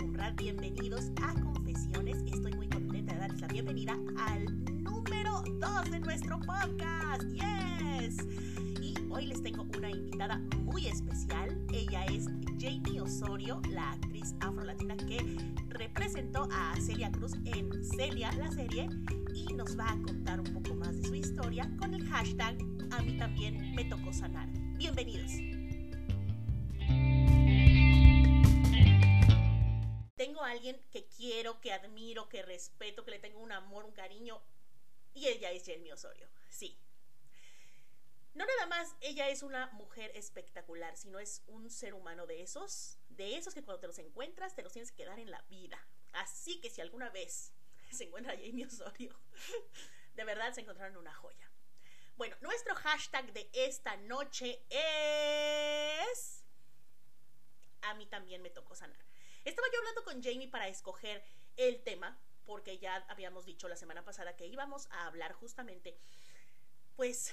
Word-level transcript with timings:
honra. 0.00 0.30
Bienvenidos 0.32 1.10
a 1.22 1.34
Confesiones. 1.40 2.18
Estoy 2.26 2.52
muy 2.54 2.68
contenta 2.68 3.12
de 3.14 3.18
darles 3.18 3.40
la 3.40 3.48
bienvenida 3.48 3.96
al 4.18 4.82
número 4.82 5.42
2 5.46 5.90
de 5.90 6.00
nuestro 6.00 6.38
podcast. 6.40 7.22
¡Yes! 7.32 8.16
Y 8.80 8.94
hoy 9.10 9.26
les 9.26 9.42
tengo 9.42 9.66
una 9.76 9.90
invitada 9.90 10.38
muy 10.64 10.86
especial. 10.86 11.58
Ella 11.72 12.04
es 12.06 12.26
Jamie 12.60 13.00
Osorio, 13.00 13.60
la 13.70 13.92
actriz 13.92 14.34
afrolatina 14.40 14.96
que 14.96 15.18
representó 15.68 16.48
a 16.52 16.74
Celia 16.80 17.10
Cruz 17.10 17.32
en 17.44 17.84
Celia, 17.84 18.32
la 18.32 18.50
serie, 18.50 18.88
y 19.34 19.52
nos 19.54 19.78
va 19.78 19.90
a 19.90 20.02
contar 20.02 20.40
un 20.40 20.52
poco 20.52 20.74
más 20.74 20.96
de 20.96 21.08
su 21.08 21.14
historia 21.14 21.70
con 21.78 21.94
el 21.94 22.04
hashtag 22.08 22.56
A 22.90 23.02
mí 23.02 23.16
también 23.18 23.74
me 23.74 23.84
tocó 23.84 24.12
sanar. 24.12 24.48
Bienvenidos. 24.76 25.57
Que 30.90 31.06
quiero, 31.06 31.60
que 31.60 31.72
admiro, 31.72 32.28
que 32.28 32.42
respeto, 32.42 33.04
que 33.04 33.12
le 33.12 33.18
tengo 33.18 33.40
un 33.40 33.52
amor, 33.52 33.84
un 33.84 33.92
cariño, 33.92 34.42
y 35.14 35.28
ella 35.28 35.50
es 35.50 35.64
Jamie 35.66 35.92
Osorio. 35.92 36.28
Sí, 36.48 36.78
no 38.38 38.46
nada 38.46 38.66
más 38.66 38.94
ella 39.00 39.28
es 39.28 39.42
una 39.42 39.66
mujer 39.72 40.12
espectacular, 40.14 40.96
sino 40.96 41.18
es 41.18 41.42
un 41.48 41.70
ser 41.70 41.92
humano 41.92 42.24
de 42.24 42.40
esos, 42.40 42.96
de 43.08 43.36
esos 43.36 43.52
que 43.52 43.64
cuando 43.64 43.80
te 43.80 43.88
los 43.88 43.98
encuentras 43.98 44.54
te 44.54 44.62
los 44.62 44.72
tienes 44.72 44.92
que 44.92 45.04
dar 45.04 45.18
en 45.18 45.32
la 45.32 45.42
vida. 45.50 45.84
Así 46.12 46.60
que 46.60 46.70
si 46.70 46.80
alguna 46.80 47.10
vez 47.10 47.52
se 47.90 48.04
encuentra 48.04 48.36
Jamie 48.36 48.64
Osorio, 48.64 49.18
de 50.14 50.24
verdad 50.24 50.52
se 50.52 50.60
encontraron 50.60 50.96
una 50.96 51.12
joya. 51.12 51.50
Bueno, 52.16 52.36
nuestro 52.40 52.76
hashtag 52.76 53.32
de 53.32 53.50
esta 53.52 53.96
noche 53.96 54.64
es... 54.70 56.44
A 57.82 57.94
mí 57.94 58.06
también 58.06 58.40
me 58.40 58.50
tocó 58.50 58.76
sanar. 58.76 59.04
Estaba 59.48 59.66
yo 59.72 59.78
hablando 59.78 60.04
con 60.04 60.22
Jamie 60.22 60.46
para 60.46 60.68
escoger 60.68 61.24
el 61.56 61.82
tema, 61.82 62.20
porque 62.44 62.78
ya 62.78 62.96
habíamos 63.08 63.46
dicho 63.46 63.66
la 63.66 63.76
semana 63.76 64.04
pasada 64.04 64.36
que 64.36 64.46
íbamos 64.46 64.88
a 64.90 65.06
hablar 65.06 65.32
justamente, 65.32 65.98
pues, 66.96 67.32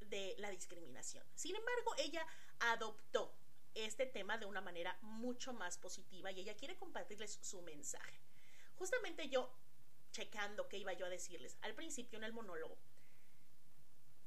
de 0.00 0.34
la 0.38 0.48
discriminación. 0.48 1.22
Sin 1.34 1.54
embargo, 1.54 1.94
ella 1.98 2.26
adoptó 2.60 3.36
este 3.74 4.06
tema 4.06 4.38
de 4.38 4.46
una 4.46 4.62
manera 4.62 4.96
mucho 5.02 5.52
más 5.52 5.76
positiva 5.76 6.32
y 6.32 6.40
ella 6.40 6.56
quiere 6.56 6.78
compartirles 6.78 7.38
su 7.42 7.60
mensaje. 7.60 8.18
Justamente 8.76 9.28
yo, 9.28 9.52
checando 10.12 10.66
qué 10.66 10.78
iba 10.78 10.94
yo 10.94 11.04
a 11.04 11.10
decirles 11.10 11.58
al 11.60 11.74
principio 11.74 12.16
en 12.16 12.24
el 12.24 12.32
monólogo, 12.32 12.78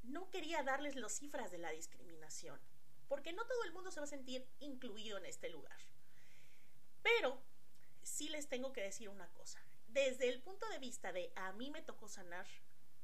no 0.04 0.30
quería 0.30 0.62
darles 0.62 0.94
las 0.94 1.18
cifras 1.18 1.50
de 1.50 1.58
la 1.58 1.72
discriminación, 1.72 2.60
porque 3.08 3.32
no 3.32 3.44
todo 3.44 3.64
el 3.64 3.72
mundo 3.72 3.90
se 3.90 3.98
va 3.98 4.04
a 4.04 4.08
sentir 4.08 4.46
incluido 4.60 5.18
en 5.18 5.26
este 5.26 5.48
lugar. 5.48 5.80
Pero 7.06 7.40
sí 8.02 8.28
les 8.30 8.48
tengo 8.48 8.72
que 8.72 8.82
decir 8.82 9.08
una 9.08 9.28
cosa. 9.34 9.60
Desde 9.86 10.28
el 10.28 10.42
punto 10.42 10.68
de 10.70 10.80
vista 10.80 11.12
de 11.12 11.32
a 11.36 11.52
mí 11.52 11.70
me 11.70 11.80
tocó 11.80 12.08
sanar, 12.08 12.48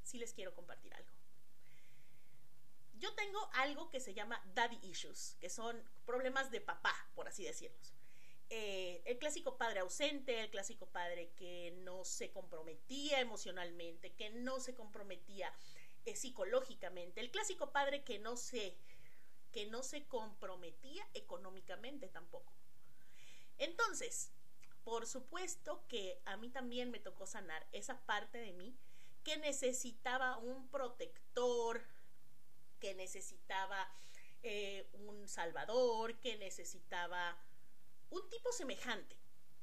sí 0.03 0.19
les 0.19 0.33
quiero 0.33 0.53
compartir 0.57 0.93
algo. 0.93 1.13
Yo 2.95 3.15
tengo 3.15 3.49
algo 3.55 3.91
que 3.91 4.01
se 4.01 4.13
llama 4.13 4.43
daddy 4.55 4.81
issues, 4.83 5.37
que 5.39 5.49
son 5.49 5.81
problemas 6.05 6.51
de 6.51 6.61
papá, 6.61 6.93
por 7.15 7.29
así 7.29 7.45
decirlos. 7.45 7.95
Eh, 8.51 9.03
el 9.07 9.21
clásico 9.21 9.57
padre 9.57 9.81
ausente, 9.81 10.41
el 10.41 10.51
clásico 10.51 10.87
padre 10.87 11.31
que 11.37 11.71
no 11.85 12.05
se 12.05 12.33
comprometía 12.33 13.21
emocionalmente, 13.21 14.15
que 14.15 14.31
no 14.31 14.59
se 14.59 14.75
comprometía 14.75 15.55
eh, 16.07 16.17
psicológicamente, 16.17 17.21
el 17.21 17.31
clásico 17.31 17.71
padre 17.71 18.03
que 18.03 18.19
no 18.19 18.37
se 18.37 18.77
que 19.53 19.67
no 19.67 19.85
se 19.85 20.07
comprometía 20.09 21.07
económicamente 21.15 22.09
tampoco. 22.09 22.53
Entonces, 23.63 24.33
por 24.83 25.07
supuesto 25.07 25.85
que 25.87 26.21
a 26.25 26.37
mí 26.37 26.49
también 26.51 26.91
me 26.91 26.99
tocó 26.99 27.27
sanar 27.27 27.65
esa 27.71 28.05
parte 28.07 28.39
de 28.39 28.53
mí 28.53 28.77
que 29.23 29.37
necesitaba 29.37 30.37
un 30.39 30.69
protector, 30.69 31.81
que 32.81 32.93
necesitaba 32.97 33.89
eh, 34.43 34.89
un 34.95 35.29
salvador, 35.29 36.19
que 36.19 36.37
necesitaba 36.39 37.39
un 38.11 38.29
tipo 38.31 38.51
semejante, 38.51 39.17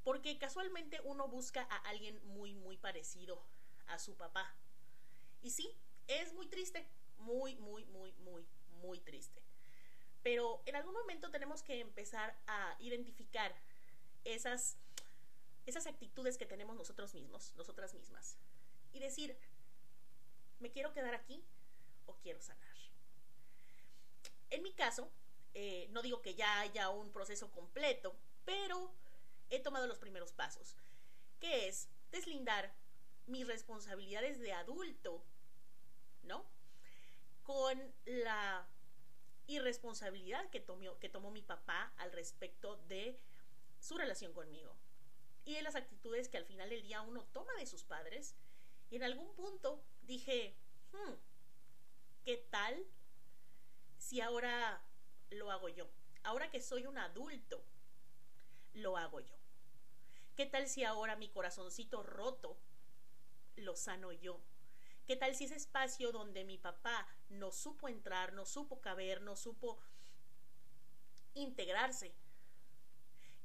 porque 0.05 0.37
casualmente 0.37 1.01
uno 1.03 1.27
busca 1.27 1.67
a 1.69 1.75
alguien 1.89 2.25
muy, 2.27 2.53
muy 2.53 2.77
parecido 2.77 3.45
a 3.87 3.99
su 3.99 4.15
papá. 4.15 4.55
Y 5.41 5.49
sí, 5.49 5.77
es 6.07 6.31
muy 6.31 6.47
triste, 6.47 6.87
muy, 7.17 7.57
muy, 7.57 7.83
muy, 7.83 8.13
muy, 8.13 8.47
muy 8.81 9.01
triste. 9.01 9.43
Pero 10.23 10.61
en 10.65 10.77
algún 10.77 10.93
momento 10.93 11.31
tenemos 11.31 11.63
que 11.63 11.81
empezar 11.81 12.37
a 12.47 12.77
identificar 12.79 13.53
esas, 14.23 14.77
esas 15.65 15.87
actitudes 15.87 16.37
que 16.37 16.45
tenemos 16.45 16.75
nosotros 16.75 17.13
mismos, 17.13 17.53
nosotras 17.55 17.93
mismas, 17.93 18.37
y 18.93 18.99
decir, 18.99 19.37
¿me 20.59 20.71
quiero 20.71 20.93
quedar 20.93 21.15
aquí 21.15 21.43
o 22.05 22.15
quiero 22.17 22.41
sanar? 22.41 22.75
En 24.49 24.63
mi 24.63 24.73
caso, 24.73 25.11
eh, 25.53 25.87
no 25.91 26.01
digo 26.01 26.21
que 26.21 26.35
ya 26.35 26.59
haya 26.59 26.89
un 26.89 27.11
proceso 27.11 27.51
completo, 27.51 28.15
pero 28.45 28.93
he 29.49 29.59
tomado 29.59 29.87
los 29.87 29.99
primeros 29.99 30.33
pasos, 30.33 30.75
que 31.39 31.67
es 31.67 31.87
deslindar 32.11 32.73
mis 33.27 33.47
responsabilidades 33.47 34.39
de 34.39 34.53
adulto, 34.53 35.23
¿no? 36.23 36.45
Con 37.43 37.79
la 38.05 38.67
irresponsabilidad 39.47 40.49
que 40.49 40.63
que 40.99 41.09
tomó 41.09 41.31
mi 41.31 41.41
papá 41.41 41.91
al 41.97 42.11
respecto 42.11 42.77
de 42.87 43.19
su 43.79 43.97
relación 43.97 44.33
conmigo 44.33 44.75
y 45.45 45.55
de 45.55 45.61
las 45.61 45.75
actitudes 45.75 46.29
que 46.29 46.37
al 46.37 46.45
final 46.45 46.69
del 46.69 46.83
día 46.83 47.01
uno 47.01 47.23
toma 47.33 47.53
de 47.55 47.65
sus 47.65 47.83
padres. 47.83 48.35
Y 48.91 48.97
en 48.97 49.03
algún 49.03 49.33
punto 49.35 49.83
dije, 50.03 50.55
hmm, 50.91 51.13
¿qué 52.23 52.37
tal 52.49 52.85
si 53.97 54.21
ahora 54.21 54.83
lo 55.31 55.51
hago 55.51 55.69
yo? 55.69 55.89
Ahora 56.23 56.51
que 56.51 56.61
soy 56.61 56.85
un 56.85 56.97
adulto, 56.97 57.63
lo 58.73 58.97
hago 58.97 59.19
yo. 59.21 59.37
¿Qué 60.35 60.45
tal 60.45 60.67
si 60.67 60.83
ahora 60.83 61.15
mi 61.15 61.29
corazoncito 61.29 62.03
roto 62.03 62.57
lo 63.55 63.75
sano 63.75 64.11
yo? 64.11 64.39
¿Qué 65.07 65.15
tal 65.15 65.35
si 65.35 65.45
ese 65.45 65.55
espacio 65.55 66.11
donde 66.11 66.43
mi 66.43 66.57
papá 66.57 67.07
no 67.29 67.51
supo 67.51 67.87
entrar, 67.87 68.33
no 68.33 68.45
supo 68.45 68.79
caber, 68.81 69.21
no 69.21 69.35
supo 69.35 69.79
integrarse? 71.33 72.13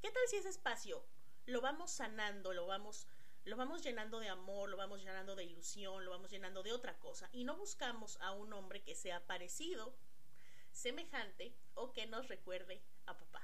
¿Qué 0.05 0.11
tal 0.11 0.29
si 0.29 0.37
ese 0.37 0.51
espacio 0.51 1.03
lo 1.47 1.63
vamos 1.63 1.91
sanando, 1.91 2.53
lo 2.53 2.67
vamos 2.67 3.07
lo 3.47 3.57
vamos 3.57 3.83
llenando 3.83 4.21
de 4.21 4.29
amor, 4.29 4.69
lo 4.69 4.77
vamos 4.77 5.01
llenando 5.01 5.35
de 5.35 5.45
ilusión, 5.45 6.05
lo 6.05 6.11
vamos 6.11 6.31
llenando 6.31 6.63
de 6.63 6.75
otra 6.75 6.99
cosa 6.99 7.31
y 7.33 7.45
no 7.45 7.57
buscamos 7.57 8.19
a 8.21 8.33
un 8.33 8.53
hombre 8.53 8.83
que 8.83 8.95
sea 8.95 9.27
parecido 9.27 9.97
semejante 10.73 11.57
o 11.73 11.95
que 11.95 12.05
nos 12.05 12.29
recuerde 12.29 12.83
a 13.07 13.17
papá. 13.17 13.41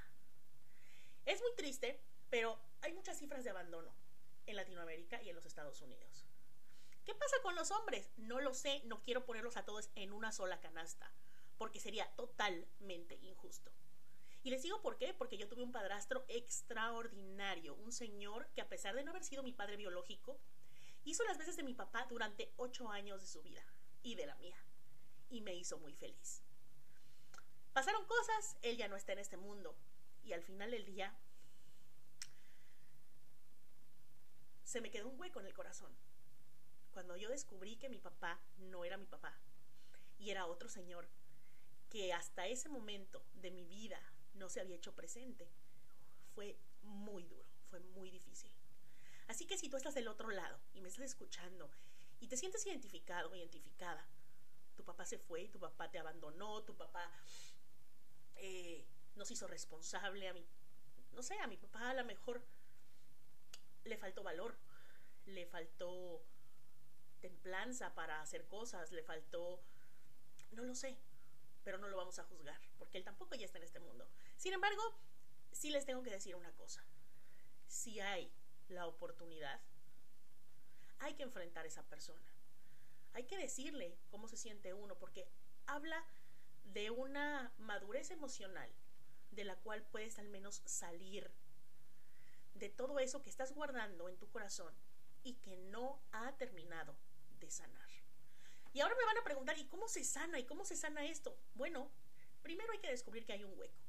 Es 1.25 1.41
muy 1.41 1.51
triste, 1.55 1.99
pero 2.29 2.59
hay 2.81 2.93
muchas 2.93 3.17
cifras 3.17 3.43
de 3.43 3.49
abandono 3.49 3.91
en 4.45 4.55
Latinoamérica 4.55 5.19
y 5.23 5.29
en 5.29 5.35
los 5.35 5.47
Estados 5.47 5.81
Unidos. 5.81 6.27
¿Qué 7.05 7.15
pasa 7.15 7.37
con 7.41 7.55
los 7.55 7.71
hombres? 7.71 8.11
No 8.17 8.39
lo 8.39 8.53
sé, 8.53 8.83
no 8.85 9.01
quiero 9.01 9.25
ponerlos 9.25 9.57
a 9.57 9.65
todos 9.65 9.89
en 9.95 10.13
una 10.13 10.31
sola 10.31 10.59
canasta, 10.59 11.11
porque 11.57 11.79
sería 11.79 12.05
totalmente 12.15 13.15
injusto. 13.23 13.71
Y 14.43 14.49
les 14.49 14.63
digo 14.63 14.81
por 14.81 14.97
qué, 14.97 15.13
porque 15.13 15.37
yo 15.37 15.47
tuve 15.47 15.63
un 15.63 15.71
padrastro 15.71 16.25
extraordinario, 16.27 17.75
un 17.75 17.91
señor 17.91 18.47
que 18.53 18.61
a 18.61 18.69
pesar 18.69 18.95
de 18.95 19.03
no 19.03 19.11
haber 19.11 19.23
sido 19.23 19.43
mi 19.43 19.53
padre 19.53 19.77
biológico, 19.77 20.39
hizo 21.03 21.23
las 21.25 21.37
veces 21.37 21.57
de 21.57 21.63
mi 21.63 21.73
papá 21.73 22.05
durante 22.09 22.51
ocho 22.57 22.89
años 22.89 23.21
de 23.21 23.27
su 23.27 23.41
vida 23.43 23.63
y 24.01 24.15
de 24.15 24.25
la 24.25 24.35
mía, 24.35 24.57
y 25.29 25.41
me 25.41 25.53
hizo 25.53 25.77
muy 25.77 25.93
feliz. 25.93 26.41
Pasaron 27.73 28.05
cosas, 28.05 28.57
él 28.63 28.77
ya 28.77 28.87
no 28.87 28.95
está 28.95 29.13
en 29.13 29.19
este 29.19 29.37
mundo. 29.37 29.75
Y 30.23 30.33
al 30.33 30.43
final 30.43 30.71
del 30.71 30.85
día 30.85 31.15
se 34.63 34.81
me 34.81 34.91
quedó 34.91 35.07
un 35.07 35.19
hueco 35.19 35.39
en 35.39 35.45
el 35.45 35.53
corazón. 35.53 35.95
Cuando 36.91 37.15
yo 37.15 37.29
descubrí 37.29 37.77
que 37.77 37.89
mi 37.89 37.99
papá 37.99 38.41
no 38.57 38.83
era 38.83 38.97
mi 38.97 39.05
papá 39.05 39.37
y 40.17 40.29
era 40.29 40.45
otro 40.45 40.67
señor 40.67 41.07
que 41.89 42.13
hasta 42.13 42.47
ese 42.47 42.69
momento 42.69 43.25
de 43.33 43.51
mi 43.51 43.65
vida 43.65 44.01
no 44.33 44.49
se 44.49 44.61
había 44.61 44.75
hecho 44.75 44.93
presente, 44.93 45.47
fue 46.33 46.57
muy 46.83 47.23
duro, 47.25 47.45
fue 47.69 47.79
muy 47.79 48.09
difícil. 48.09 48.51
Así 49.27 49.45
que 49.45 49.57
si 49.57 49.69
tú 49.69 49.77
estás 49.77 49.95
del 49.95 50.07
otro 50.07 50.29
lado 50.29 50.59
y 50.73 50.81
me 50.81 50.89
estás 50.89 51.05
escuchando 51.05 51.69
y 52.19 52.27
te 52.27 52.37
sientes 52.37 52.65
identificado 52.65 53.33
identificada, 53.35 54.05
tu 54.75 54.83
papá 54.83 55.05
se 55.05 55.17
fue, 55.17 55.47
tu 55.47 55.59
papá 55.59 55.89
te 55.89 55.99
abandonó, 55.99 56.63
tu 56.63 56.75
papá 56.75 57.09
eh, 58.35 58.85
nos 59.15 59.29
hizo 59.31 59.47
responsable 59.47 60.27
a 60.27 60.33
mi, 60.33 60.45
no 61.13 61.21
sé, 61.23 61.37
a 61.39 61.47
mi 61.47 61.57
papá 61.57 61.91
a 61.91 61.93
lo 61.93 62.05
mejor 62.05 62.43
le 63.83 63.97
faltó 63.97 64.23
valor, 64.23 64.55
le 65.25 65.45
faltó 65.45 66.23
templanza 67.19 67.93
para 67.93 68.21
hacer 68.21 68.47
cosas, 68.47 68.91
le 68.91 69.03
faltó, 69.03 69.61
no 70.51 70.63
lo 70.63 70.75
sé, 70.75 70.97
pero 71.63 71.77
no 71.77 71.87
lo 71.87 71.97
vamos 71.97 72.19
a 72.19 72.23
juzgar, 72.23 72.59
porque 72.77 72.97
él 72.97 73.03
tampoco 73.03 73.35
ya 73.35 73.45
está 73.45 73.57
en 73.57 73.63
este 73.65 73.79
mundo. 73.79 74.07
Sin 74.37 74.53
embargo, 74.53 74.81
sí 75.51 75.69
les 75.69 75.85
tengo 75.85 76.03
que 76.03 76.11
decir 76.11 76.35
una 76.35 76.51
cosa. 76.53 76.83
si 77.67 78.01
hay 78.01 78.29
la 78.67 78.85
oportunidad, 78.85 79.61
hay 80.99 81.13
que 81.15 81.23
enfrentar 81.23 81.63
a 81.63 81.67
esa 81.67 81.83
persona. 81.83 82.29
Hay 83.13 83.23
que 83.23 83.37
decirle 83.37 83.97
cómo 84.09 84.27
se 84.27 84.37
siente 84.37 84.73
uno, 84.73 84.95
porque 84.97 85.27
habla 85.67 86.05
de 86.65 86.89
una 86.89 87.51
madurez 87.57 88.11
emocional 88.11 88.69
de 89.31 89.45
la 89.45 89.55
cual 89.57 89.83
puedes 89.83 90.19
al 90.19 90.27
menos 90.27 90.61
salir 90.65 91.31
de 92.55 92.69
todo 92.69 92.99
eso 92.99 93.23
que 93.23 93.29
estás 93.29 93.53
guardando 93.53 94.09
en 94.09 94.17
tu 94.17 94.29
corazón 94.29 94.73
y 95.23 95.35
que 95.35 95.57
no 95.57 96.01
ha 96.11 96.31
terminado 96.37 96.95
de 97.39 97.49
sanar. 97.49 97.90
Y 98.73 98.79
ahora 98.79 98.95
me 98.95 99.05
van 99.05 99.17
a 99.17 99.23
preguntar, 99.23 99.57
¿y 99.57 99.65
cómo 99.65 99.87
se 99.87 100.03
sana? 100.03 100.39
¿Y 100.39 100.45
cómo 100.45 100.63
se 100.63 100.75
sana 100.75 101.05
esto? 101.05 101.37
Bueno, 101.55 101.91
primero 102.41 102.71
hay 102.71 102.79
que 102.79 102.89
descubrir 102.89 103.25
que 103.25 103.33
hay 103.33 103.43
un 103.43 103.57
hueco. 103.57 103.79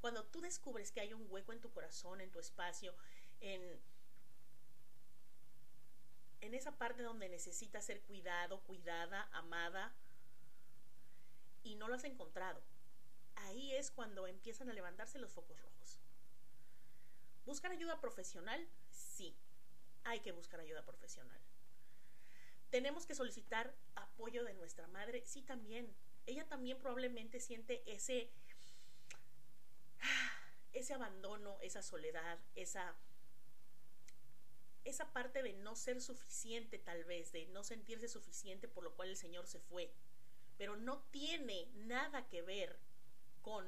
Cuando 0.00 0.24
tú 0.24 0.40
descubres 0.40 0.90
que 0.90 1.00
hay 1.00 1.14
un 1.14 1.26
hueco 1.30 1.52
en 1.52 1.60
tu 1.60 1.70
corazón, 1.72 2.20
en 2.20 2.30
tu 2.30 2.38
espacio, 2.40 2.94
en, 3.40 3.80
en 6.40 6.54
esa 6.54 6.76
parte 6.76 7.02
donde 7.02 7.28
necesitas 7.28 7.84
ser 7.84 8.02
cuidado, 8.02 8.60
cuidada, 8.64 9.28
amada, 9.32 9.94
y 11.62 11.76
no 11.76 11.88
lo 11.88 11.94
has 11.94 12.04
encontrado, 12.04 12.60
ahí 13.36 13.72
es 13.76 13.90
cuando 13.90 14.26
empiezan 14.26 14.68
a 14.68 14.72
levantarse 14.72 15.18
los 15.18 15.32
focos 15.32 15.60
rojos. 15.62 16.00
¿Buscan 17.46 17.72
ayuda 17.72 18.00
profesional? 18.00 18.68
Sí, 18.90 19.36
hay 20.04 20.20
que 20.20 20.32
buscar 20.32 20.60
ayuda 20.60 20.84
profesional. 20.84 21.40
¿Tenemos 22.72 23.04
que 23.04 23.14
solicitar 23.14 23.76
apoyo 23.96 24.44
de 24.44 24.54
nuestra 24.54 24.86
madre? 24.86 25.22
Sí, 25.26 25.42
también. 25.42 25.94
Ella 26.24 26.48
también 26.48 26.78
probablemente 26.78 27.38
siente 27.38 27.82
ese, 27.84 28.30
ese 30.72 30.94
abandono, 30.94 31.58
esa 31.60 31.82
soledad, 31.82 32.38
esa, 32.54 32.96
esa 34.84 35.12
parte 35.12 35.42
de 35.42 35.52
no 35.52 35.76
ser 35.76 36.00
suficiente 36.00 36.78
tal 36.78 37.04
vez, 37.04 37.30
de 37.30 37.44
no 37.48 37.62
sentirse 37.62 38.08
suficiente 38.08 38.68
por 38.68 38.84
lo 38.84 38.94
cual 38.94 39.10
el 39.10 39.18
Señor 39.18 39.46
se 39.46 39.60
fue. 39.60 39.92
Pero 40.56 40.74
no 40.74 41.02
tiene 41.10 41.66
nada 41.74 42.26
que 42.26 42.40
ver 42.40 42.78
con 43.42 43.66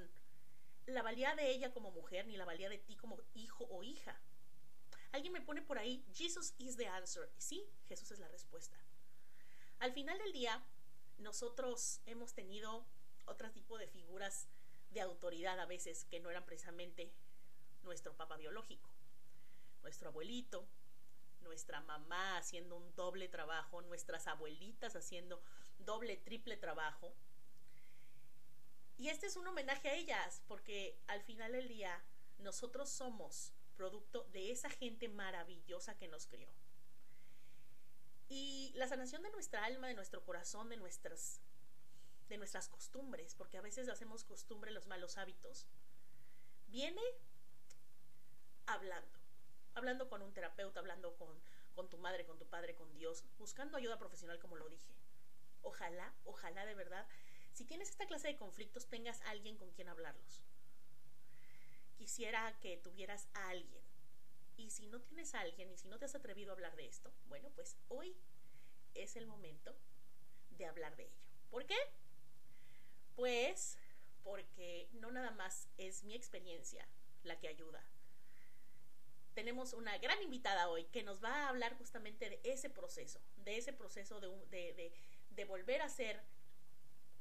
la 0.87 1.03
valía 1.03 1.35
de 1.35 1.51
ella 1.51 1.75
como 1.75 1.91
mujer 1.91 2.27
ni 2.27 2.39
la 2.39 2.47
valía 2.47 2.71
de 2.71 2.79
ti 2.79 2.97
como 2.97 3.21
hijo 3.35 3.67
o 3.67 3.83
hija. 3.83 4.19
Alguien 5.13 5.35
me 5.35 5.43
pone 5.43 5.61
por 5.61 5.77
ahí, 5.77 6.03
Jesus 6.15 6.55
is 6.57 6.79
the 6.79 6.87
answer. 6.87 7.31
Sí, 7.37 7.69
Jesús 7.87 8.11
es 8.11 8.19
la 8.19 8.29
respuesta. 8.29 8.79
Al 9.79 9.93
final 9.93 10.19
del 10.19 10.33
día, 10.33 10.63
nosotros 11.19 12.01
hemos 12.07 12.35
tenido 12.35 12.87
otro 13.27 13.51
tipo 13.51 13.79
de 13.79 13.89
figuras 13.89 14.49
de 14.91 15.01
autoridad 15.01 15.59
a 15.61 15.67
veces 15.67 16.05
que 16.05 16.21
no 16.21 16.31
eran 16.31 16.45
precisamente 16.45 17.13
nuestro 17.83 18.17
papá 18.17 18.37
biológico. 18.37 18.89
Nuestro 19.83 20.09
abuelito, 20.09 20.67
nuestra 21.43 21.81
mamá 21.81 22.39
haciendo 22.39 22.77
un 22.77 22.95
doble 22.95 23.29
trabajo, 23.29 23.83
nuestras 23.83 24.27
abuelitas 24.27 24.97
haciendo 24.97 25.43
doble, 25.79 26.17
triple 26.17 26.57
trabajo. 26.57 27.15
Y 28.97 29.09
este 29.09 29.27
es 29.27 29.37
un 29.37 29.47
homenaje 29.47 29.89
a 29.89 29.95
ellas, 29.95 30.43
porque 30.47 30.99
al 31.07 31.23
final 31.23 31.53
del 31.53 31.69
día 31.69 32.03
nosotros 32.39 32.89
somos 32.89 33.53
producto 33.77 34.25
de 34.33 34.53
esa 34.53 34.71
gente 34.71 35.09
maravillosa 35.09 35.97
que 35.97 36.09
nos 36.09 36.27
crió. 36.27 36.49
Y 38.29 38.73
la 38.75 38.89
sanación 38.89 39.23
de 39.23 39.31
nuestra 39.31 39.65
alma, 39.65 39.89
de 39.89 39.95
nuestro 39.95 40.25
corazón, 40.25 40.69
de 40.69 40.77
nuestras, 40.77 41.41
de 42.29 42.39
nuestras 42.39 42.69
costumbres, 42.69 43.35
porque 43.35 43.59
a 43.59 43.63
veces 43.63 43.89
hacemos 43.89 44.25
costumbre 44.25 44.71
los 44.71 44.87
malos 44.87 45.19
hábitos, 45.19 45.67
viene 46.69 47.03
hablando, 48.67 49.19
hablando 49.75 50.09
con 50.09 50.23
un 50.23 50.33
terapeuta, 50.33 50.81
hablando 50.81 51.17
con, 51.17 51.39
con 51.75 51.89
tu 51.91 51.99
madre, 51.99 52.25
con 52.25 52.39
tu 52.39 52.47
padre, 52.47 52.75
con 52.75 52.93
Dios, 52.95 53.25
buscando 53.39 53.77
ayuda 53.77 53.99
profesional, 53.99 54.39
como 54.39 54.57
lo 54.57 54.69
dije. 54.69 54.93
Ojalá, 55.63 56.15
ojalá 56.25 56.67
de 56.67 56.75
verdad 56.75 57.07
si 57.55 57.65
tienes 57.65 57.89
esta 57.89 58.07
clase 58.07 58.27
de 58.27 58.37
conflictos, 58.37 58.89
tengas 58.89 59.21
alguien 59.23 59.57
con 59.57 59.71
quien 59.71 59.89
hablarlos. 59.89 60.43
Quisiera 61.97 62.53
que 62.59 62.77
tuvieras 62.79 63.29
a 63.33 63.51
alguien. 63.51 63.84
Y 64.57 64.71
si 64.71 64.87
no 64.87 65.01
tienes 65.01 65.35
a 65.35 65.41
alguien 65.41 65.71
y 65.71 65.77
si 65.77 65.89
no 65.89 65.99
te 65.99 66.05
has 66.05 66.15
atrevido 66.15 66.53
a 66.53 66.55
hablar 66.55 66.77
de 66.77 66.87
esto, 66.87 67.13
bueno, 67.27 67.51
pues 67.55 67.77
hoy 67.89 68.17
es 68.95 69.17
el 69.17 69.27
momento 69.27 69.75
de 70.51 70.67
hablar 70.67 70.97
de 70.97 71.05
ello. 71.05 71.23
¿Por 71.51 71.67
qué? 71.67 71.77
Pues 73.17 73.79
porque 74.23 74.89
no 74.93 75.11
nada 75.11 75.31
más 75.33 75.69
es 75.77 76.05
mi 76.05 76.15
experiencia 76.15 76.87
la 77.23 77.39
que 77.39 77.49
ayuda. 77.49 77.83
Tenemos 79.35 79.73
una 79.73 79.99
gran 79.99 80.23
invitada 80.23 80.69
hoy 80.69 80.85
que 80.85 81.03
nos 81.03 81.23
va 81.23 81.33
a 81.35 81.49
hablar 81.49 81.77
justamente 81.77 82.31
de 82.31 82.41
ese 82.45 82.71
proceso, 82.71 83.21
de 83.37 83.57
ese 83.57 83.73
proceso 83.73 84.21
de, 84.21 84.29
de, 84.51 84.93
de 85.31 85.45
volver 85.45 85.83
a 85.83 85.89
ser 85.89 86.21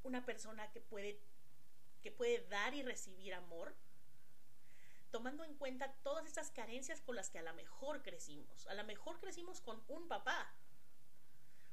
una 0.03 0.25
persona 0.25 0.71
que 0.71 0.81
puede, 0.81 1.19
que 2.01 2.12
puede 2.12 2.45
dar 2.47 2.74
y 2.75 2.83
recibir 2.83 3.33
amor, 3.33 3.75
tomando 5.13 5.44
en 5.44 5.54
cuenta 5.54 5.94
todas 6.01 6.25
estas 6.25 6.50
carencias 6.50 7.00
con 7.00 7.15
las 7.15 7.30
que 7.30 7.38
a 7.38 7.44
lo 7.44 7.54
mejor 7.54 8.01
crecimos. 8.01 8.65
A 8.65 8.74
lo 8.74 8.83
mejor 8.83 9.19
crecimos 9.19 9.62
con 9.62 9.83
un 9.88 10.07
papá, 10.07 10.51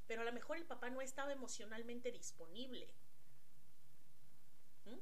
pero 0.06 0.20
a 0.20 0.25
lo 0.26 0.32
mejor 0.32 0.58
el 0.58 0.66
papá 0.66 0.90
no 0.90 1.00
estaba 1.00 1.32
emocionalmente 1.32 2.12
disponible. 2.12 2.92
¿Mm? 4.84 4.98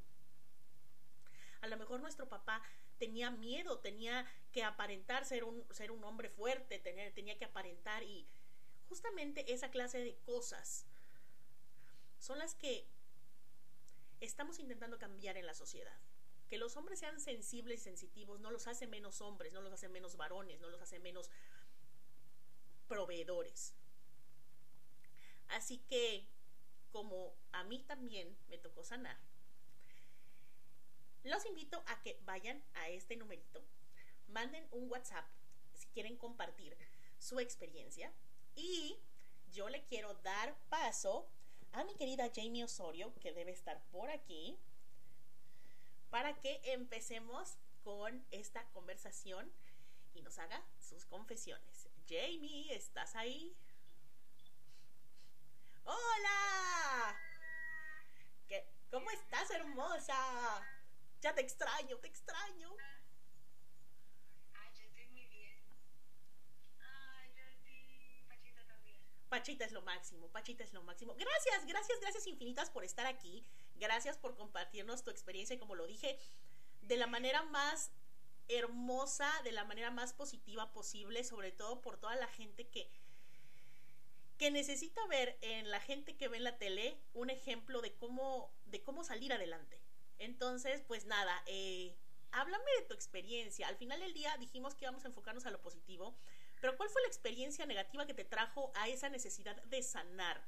A 1.63 1.67
lo 1.67 1.77
mejor 1.79 2.01
nuestro 2.01 2.29
papá 2.29 2.63
tenía 2.99 3.33
miedo, 3.33 3.81
tenía 3.81 4.25
que 4.53 4.63
aparentar 4.63 5.25
ser 5.25 5.43
un, 5.43 5.67
ser 5.75 5.91
un 5.91 6.05
hombre 6.05 6.31
fuerte, 6.31 6.79
tenía, 6.79 7.13
tenía 7.13 7.37
que 7.37 7.45
aparentar 7.45 8.05
y 8.05 8.25
justamente 8.89 9.53
esa 9.53 9.73
clase 9.73 9.99
de 9.99 10.17
cosas 10.19 10.87
son 12.21 12.39
las 12.39 12.55
que 12.55 12.87
estamos 14.21 14.61
intentando 14.61 14.97
cambiar 14.97 15.37
en 15.37 15.47
la 15.47 15.55
sociedad. 15.55 15.99
Que 16.49 16.59
los 16.59 16.77
hombres 16.77 16.99
sean 16.99 17.21
sensibles 17.21 17.81
y 17.81 17.85
sensitivos 17.85 18.41
no 18.41 18.51
los 18.51 18.67
hace 18.67 18.87
menos 18.87 19.21
hombres, 19.21 19.53
no 19.53 19.61
los 19.61 19.73
hace 19.73 19.89
menos 19.89 20.17
varones, 20.17 20.61
no 20.61 20.69
los 20.71 20.81
hace 20.81 20.99
menos 20.99 21.31
proveedores. 22.89 23.75
Así 25.49 25.79
que, 25.89 26.27
como 26.91 27.35
a 27.53 27.65
mí 27.65 27.81
también 27.87 28.37
me 28.49 28.59
tocó 28.59 28.85
sanar, 28.85 29.19
los 31.25 31.45
invito 31.47 31.83
a 31.87 32.01
que 32.03 32.19
vayan 32.25 32.63
a 32.75 32.89
este 32.89 33.17
numerito, 33.17 33.63
manden 34.29 34.67
un 34.71 34.91
WhatsApp 34.91 35.27
si 35.75 35.89
quieren 35.89 36.17
compartir 36.17 36.77
su 37.19 37.41
experiencia 37.41 38.13
y 38.55 38.99
yo 39.51 39.69
le 39.69 39.85
quiero 39.85 40.15
dar 40.15 40.57
paso 40.69 41.29
a 41.73 41.85
mi 41.85 41.95
querida 41.95 42.31
Jamie 42.35 42.65
Osorio, 42.65 43.15
que 43.21 43.33
debe 43.33 43.53
estar 43.53 43.83
por 43.91 44.11
aquí, 44.11 44.59
para 46.11 46.35
que 46.41 46.61
empecemos 46.65 47.59
con 47.83 48.27
esta 48.31 48.65
conversación 48.71 49.53
y 50.15 50.23
nos 50.23 50.39
haga 50.39 50.63
sus 50.79 51.05
confesiones. 51.07 51.89
Jamie, 52.09 52.75
¿estás 52.75 53.15
ahí? 53.17 53.57
¡Hola! 55.85 57.19
¿Cómo 58.91 59.11
estás, 59.11 59.51
hermosa? 59.51 60.17
Ya 61.21 61.35
te 61.35 61.43
extraño, 61.43 61.99
te 61.99 62.09
extraño. 62.09 62.75
Pachita 69.39 69.65
es 69.65 69.71
lo 69.71 69.83
máximo, 69.83 70.27
Pachita 70.33 70.65
es 70.65 70.73
lo 70.73 70.83
máximo. 70.83 71.15
Gracias, 71.15 71.65
gracias, 71.65 72.01
gracias 72.01 72.27
infinitas 72.27 72.71
por 72.71 72.83
estar 72.83 73.07
aquí. 73.07 73.45
Gracias 73.77 74.19
por 74.19 74.35
compartirnos 74.35 75.05
tu 75.05 75.13
experiencia 75.13 75.55
y 75.55 75.61
como 75.61 75.77
lo 75.77 75.87
dije, 75.87 76.19
de 76.83 76.97
la 76.97 77.07
manera 77.07 77.45
más 77.45 77.93
hermosa, 78.49 79.31
de 79.45 79.53
la 79.53 79.63
manera 79.63 79.93
más 79.93 80.13
positiva 80.13 80.73
posible, 80.73 81.23
sobre 81.23 81.53
todo 81.53 81.81
por 81.81 81.99
toda 81.99 82.17
la 82.17 82.27
gente 82.27 82.67
que, 82.67 82.91
que 84.39 84.51
necesita 84.51 85.07
ver 85.07 85.39
en 85.41 85.71
la 85.71 85.79
gente 85.79 86.17
que 86.17 86.27
ve 86.27 86.39
en 86.39 86.45
la 86.45 86.59
tele 86.59 86.99
un 87.15 87.31
ejemplo 87.31 87.81
de 87.81 87.95
cómo, 87.95 88.51
de 88.67 88.83
cómo 88.83 89.05
salir 89.05 89.33
adelante. 89.33 89.79
Entonces, 90.19 90.83
pues 90.89 91.05
nada, 91.05 91.45
eh, 91.47 91.95
háblame 92.33 92.73
de 92.81 92.87
tu 92.87 92.95
experiencia. 92.95 93.69
Al 93.69 93.77
final 93.77 94.01
del 94.01 94.15
día 94.15 94.37
dijimos 94.39 94.75
que 94.75 94.87
íbamos 94.87 95.05
a 95.05 95.09
enfocarnos 95.09 95.47
a 95.47 95.53
lo 95.53 95.63
positivo. 95.63 96.17
Pero 96.61 96.77
¿cuál 96.77 96.91
fue 96.91 97.03
la 97.03 97.09
experiencia 97.09 97.67
negativa 97.67 98.07
que 98.07 98.15
te 98.15 98.25
trajo 98.25 98.73
a 98.75 98.89
esa 98.89 99.09
necesidad 99.09 99.63
de 99.65 99.83
sanar? 99.83 100.47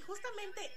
Justamente... 0.00 0.70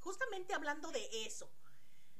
Justamente 0.00 0.54
hablando 0.54 0.92
de 0.92 1.26
eso, 1.26 1.50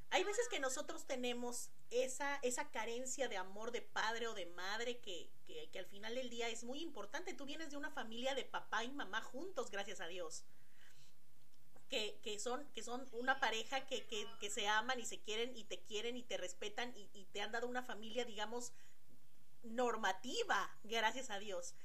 hay 0.09 0.23
veces 0.23 0.47
que 0.49 0.59
nosotros 0.59 1.05
tenemos 1.05 1.69
esa, 1.89 2.35
esa 2.37 2.69
carencia 2.71 3.27
de 3.27 3.37
amor 3.37 3.71
de 3.71 3.81
padre 3.81 4.27
o 4.27 4.33
de 4.33 4.45
madre 4.45 4.99
que, 4.99 5.29
que, 5.45 5.79
al 5.79 5.85
final 5.85 6.15
del 6.15 6.29
día 6.29 6.49
es 6.49 6.63
muy 6.63 6.79
importante. 6.79 7.33
Tú 7.33 7.45
vienes 7.45 7.71
de 7.71 7.77
una 7.77 7.91
familia 7.91 8.33
de 8.33 8.45
papá 8.45 8.83
y 8.83 8.91
mamá 8.91 9.21
juntos, 9.21 9.69
gracias 9.69 9.99
a 9.99 10.07
Dios. 10.07 10.45
Que, 11.89 12.19
que 12.21 12.39
son, 12.39 12.65
que 12.73 12.83
son 12.83 13.07
una 13.13 13.39
pareja 13.39 13.85
que, 13.85 14.05
que, 14.05 14.49
se 14.49 14.67
aman 14.67 14.99
y 14.99 15.05
se 15.05 15.19
quieren 15.21 15.55
y 15.55 15.63
te 15.63 15.79
quieren 15.79 16.17
y 16.17 16.23
te 16.23 16.35
respetan 16.35 16.93
y, 16.95 17.09
y 17.13 17.25
te 17.25 17.41
han 17.41 17.51
dado 17.51 17.67
una 17.67 17.83
familia, 17.83 18.25
digamos, 18.25 18.73
normativa, 19.63 20.69
gracias 20.83 21.29
a 21.29 21.39
Dios. 21.39 21.75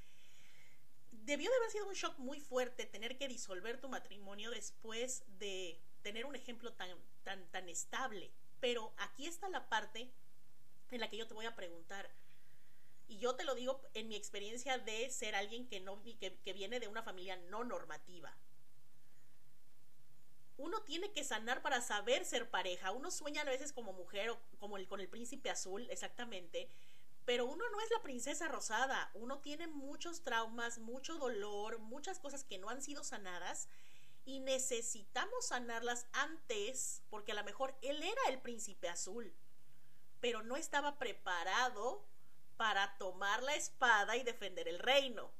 Debió 1.21 1.49
de 1.49 1.55
haber 1.57 1.71
sido 1.71 1.87
un 1.87 1.93
shock 1.93 2.17
muy 2.17 2.39
fuerte 2.39 2.85
tener 2.85 3.17
que 3.17 3.27
disolver 3.27 3.79
tu 3.79 3.87
matrimonio 3.87 4.51
después 4.51 5.23
de 5.39 5.79
tener 6.01 6.25
un 6.25 6.35
ejemplo 6.35 6.73
tan, 6.73 6.89
tan, 7.23 7.45
tan 7.51 7.69
estable. 7.69 8.31
Pero 8.59 8.93
aquí 8.97 9.25
está 9.25 9.47
la 9.49 9.69
parte 9.69 10.11
en 10.91 10.99
la 10.99 11.09
que 11.09 11.17
yo 11.17 11.27
te 11.27 11.33
voy 11.33 11.45
a 11.45 11.55
preguntar. 11.55 12.09
Y 13.07 13.19
yo 13.19 13.35
te 13.35 13.43
lo 13.43 13.55
digo 13.55 13.81
en 13.93 14.07
mi 14.07 14.15
experiencia 14.15 14.77
de 14.77 15.09
ser 15.09 15.35
alguien 15.35 15.67
que, 15.67 15.79
no, 15.79 16.01
que, 16.03 16.37
que 16.43 16.53
viene 16.53 16.79
de 16.79 16.87
una 16.87 17.03
familia 17.03 17.35
no 17.35 17.63
normativa. 17.63 18.35
Uno 20.57 20.81
tiene 20.83 21.11
que 21.11 21.23
sanar 21.23 21.61
para 21.61 21.81
saber 21.81 22.25
ser 22.25 22.49
pareja. 22.49 22.91
Uno 22.91 23.11
sueña 23.11 23.41
a 23.41 23.45
veces 23.45 23.73
como 23.73 23.93
mujer 23.93 24.29
o 24.29 24.39
como 24.59 24.77
el, 24.77 24.87
con 24.87 24.99
el 24.99 25.09
príncipe 25.09 25.49
azul, 25.49 25.87
exactamente 25.89 26.69
pero 27.25 27.45
uno 27.45 27.63
no 27.69 27.79
es 27.81 27.89
la 27.91 28.01
princesa 28.01 28.47
rosada, 28.47 29.11
uno 29.13 29.39
tiene 29.39 29.67
muchos 29.67 30.23
traumas, 30.23 30.79
mucho 30.79 31.17
dolor, 31.17 31.79
muchas 31.79 32.19
cosas 32.19 32.43
que 32.43 32.57
no 32.57 32.69
han 32.69 32.81
sido 32.81 33.03
sanadas 33.03 33.69
y 34.25 34.39
necesitamos 34.39 35.47
sanarlas 35.47 36.07
antes, 36.13 37.01
porque 37.09 37.31
a 37.31 37.35
lo 37.35 37.43
mejor 37.43 37.75
él 37.81 38.01
era 38.01 38.21
el 38.29 38.41
príncipe 38.41 38.89
azul, 38.89 39.33
pero 40.19 40.43
no 40.43 40.55
estaba 40.55 40.97
preparado 40.97 42.05
para 42.57 42.97
tomar 42.97 43.43
la 43.43 43.55
espada 43.55 44.15
y 44.15 44.23
defender 44.23 44.67
el 44.67 44.79
reino. 44.79 45.31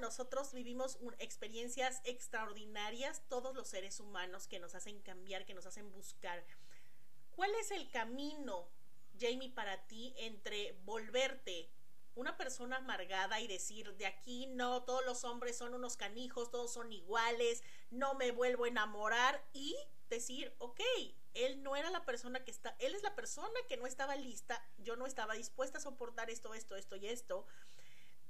Nosotros 0.00 0.52
vivimos 0.52 0.98
experiencias 1.18 2.00
extraordinarias, 2.04 3.22
todos 3.28 3.54
los 3.54 3.68
seres 3.68 4.00
humanos 4.00 4.46
que 4.46 4.58
nos 4.58 4.74
hacen 4.74 5.00
cambiar, 5.00 5.46
que 5.46 5.54
nos 5.54 5.66
hacen 5.66 5.90
buscar. 5.92 6.44
¿Cuál 7.30 7.54
es 7.54 7.70
el 7.70 7.88
camino, 7.90 8.68
Jamie, 9.18 9.50
para 9.50 9.86
ti 9.86 10.14
entre 10.18 10.72
volverte 10.84 11.70
una 12.14 12.36
persona 12.36 12.76
amargada 12.76 13.40
y 13.40 13.46
decir, 13.46 13.94
de 13.96 14.06
aquí 14.06 14.46
no, 14.46 14.82
todos 14.84 15.04
los 15.06 15.24
hombres 15.24 15.56
son 15.56 15.74
unos 15.74 15.96
canijos, 15.96 16.50
todos 16.50 16.72
son 16.72 16.92
iguales, 16.92 17.62
no 17.90 18.14
me 18.14 18.32
vuelvo 18.32 18.64
a 18.64 18.68
enamorar 18.68 19.42
y 19.52 19.76
decir, 20.10 20.54
ok, 20.58 20.80
él 21.34 21.62
no 21.62 21.74
era 21.74 21.90
la 21.90 22.04
persona 22.04 22.44
que 22.44 22.50
está, 22.50 22.76
él 22.78 22.94
es 22.94 23.02
la 23.02 23.14
persona 23.14 23.58
que 23.66 23.78
no 23.78 23.86
estaba 23.86 24.16
lista, 24.16 24.62
yo 24.76 24.96
no 24.96 25.06
estaba 25.06 25.34
dispuesta 25.34 25.78
a 25.78 25.80
soportar 25.80 26.28
esto, 26.28 26.52
esto, 26.52 26.76
esto 26.76 26.96
y 26.96 27.08
esto. 27.08 27.46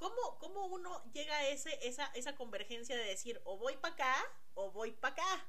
¿Cómo, 0.03 0.37
¿Cómo 0.41 0.67
uno 0.67 1.01
llega 1.13 1.37
a 1.37 1.47
ese, 1.47 1.79
esa, 1.87 2.07
esa 2.07 2.35
convergencia 2.35 2.97
de 2.97 3.05
decir 3.05 3.41
o 3.45 3.57
voy 3.57 3.77
para 3.77 3.95
acá 3.95 4.15
o 4.55 4.73
voy 4.73 4.91
para 4.91 5.13
acá? 5.13 5.47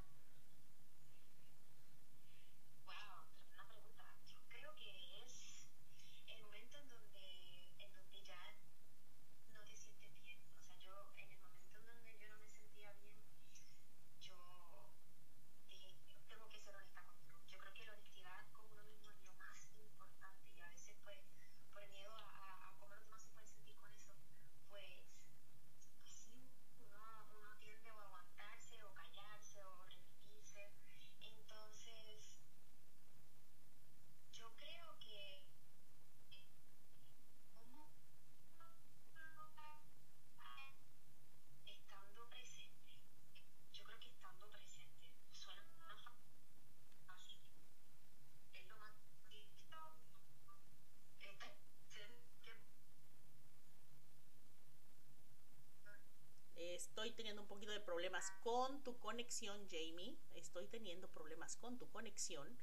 Teniendo 57.13 57.41
un 57.41 57.47
poquito 57.47 57.71
de 57.71 57.79
problemas 57.79 58.31
con 58.41 58.83
tu 58.83 58.97
conexión, 58.99 59.67
Jamie. 59.69 60.17
Estoy 60.33 60.67
teniendo 60.67 61.07
problemas 61.09 61.55
con 61.57 61.77
tu 61.77 61.89
conexión. 61.89 62.57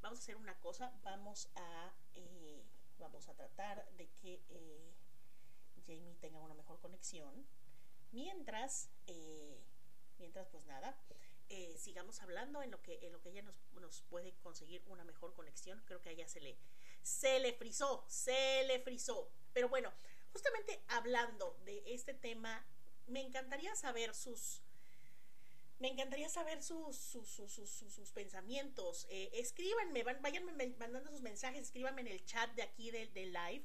Vamos 0.00 0.18
a 0.18 0.22
hacer 0.22 0.36
una 0.36 0.58
cosa. 0.60 0.92
Vamos 1.02 1.50
a, 1.56 1.92
eh, 2.14 2.64
vamos 2.98 3.28
a 3.28 3.34
tratar 3.34 3.88
de 3.92 4.08
que 4.20 4.42
eh, 4.48 4.94
Jamie 5.86 6.16
tenga 6.20 6.38
una 6.38 6.54
mejor 6.54 6.80
conexión. 6.80 7.46
Mientras, 8.12 8.90
eh, 9.06 9.62
mientras 10.18 10.48
pues 10.48 10.64
nada, 10.66 10.96
sigamos 11.76 12.20
hablando 12.20 12.62
en 12.62 12.70
lo 12.70 12.82
que, 12.82 12.98
en 13.06 13.12
lo 13.12 13.20
que 13.22 13.30
ella 13.30 13.42
nos, 13.42 13.56
nos 13.80 14.02
puede 14.02 14.34
conseguir 14.42 14.82
una 14.86 15.04
mejor 15.04 15.34
conexión. 15.34 15.82
Creo 15.86 16.00
que 16.02 16.10
a 16.10 16.12
ella 16.12 16.28
se 16.28 16.40
le, 16.40 16.58
se 17.02 17.40
le 17.40 17.52
frizó, 17.54 18.04
se 18.08 18.64
le 18.64 18.80
frizó. 18.80 19.30
Pero 19.52 19.68
bueno, 19.68 19.92
justamente 20.32 20.82
hablando 20.88 21.58
de 21.64 21.82
este 21.86 22.14
tema 22.14 22.66
me 23.08 23.20
encantaría 23.20 23.74
saber 23.76 24.14
sus 24.14 24.62
me 25.78 25.88
encantaría 25.88 26.28
saber 26.28 26.60
sus, 26.62 26.96
sus, 26.96 27.28
sus, 27.28 27.52
sus 27.52 28.10
pensamientos. 28.10 29.06
Eh, 29.10 29.30
escríbanme, 29.34 30.02
van, 30.02 30.20
váyanme 30.20 30.52
mandando 30.76 31.08
sus 31.10 31.20
mensajes, 31.20 31.62
escríbanme 31.62 32.00
en 32.00 32.08
el 32.08 32.24
chat 32.24 32.50
de 32.54 32.62
aquí 32.62 32.90
del 32.90 33.12
de 33.12 33.26
live. 33.26 33.64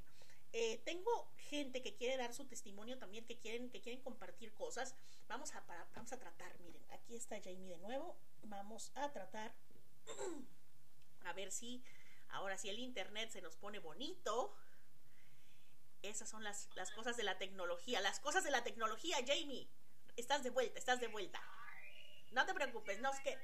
Eh, 0.55 0.79
tengo 0.85 1.31
gente 1.49 1.81
que 1.81 1.95
quiere 1.95 2.15
dar 2.15 2.31
su 2.35 2.45
testimonio 2.45 2.99
también, 2.99 3.25
que 3.25 3.39
quieren, 3.39 3.71
que 3.71 3.81
quieren 3.81 4.01
compartir 4.01 4.53
cosas. 4.53 4.93
Vamos 5.27 5.55
a, 5.55 5.61
vamos 5.95 6.13
a 6.13 6.19
tratar, 6.19 6.59
miren, 6.59 6.83
aquí 6.91 7.15
está 7.15 7.41
Jamie 7.41 7.69
de 7.69 7.77
nuevo. 7.77 8.15
Vamos 8.43 8.91
a 8.93 9.11
tratar. 9.11 9.53
A 11.25 11.31
ver 11.31 11.51
si 11.51 11.81
ahora 12.29 12.57
si 12.57 12.69
el 12.69 12.79
internet 12.79 13.31
se 13.31 13.41
nos 13.41 13.55
pone 13.55 13.79
bonito. 13.79 14.53
Esas 16.03 16.29
son 16.29 16.43
las, 16.43 16.67
las 16.75 16.91
cosas 16.91 17.15
de 17.15 17.23
la 17.23 17.37
tecnología. 17.37 18.01
Las 18.01 18.19
cosas 18.19 18.43
de 18.43 18.51
la 18.51 18.63
tecnología, 18.63 19.17
Jamie. 19.25 19.69
Estás 20.17 20.43
de 20.43 20.49
vuelta, 20.49 20.77
estás 20.77 20.99
de 20.99 21.07
vuelta. 21.07 21.41
No 22.31 22.45
te 22.45 22.53
preocupes, 22.53 22.99
nos, 22.99 23.19
que, 23.21 23.37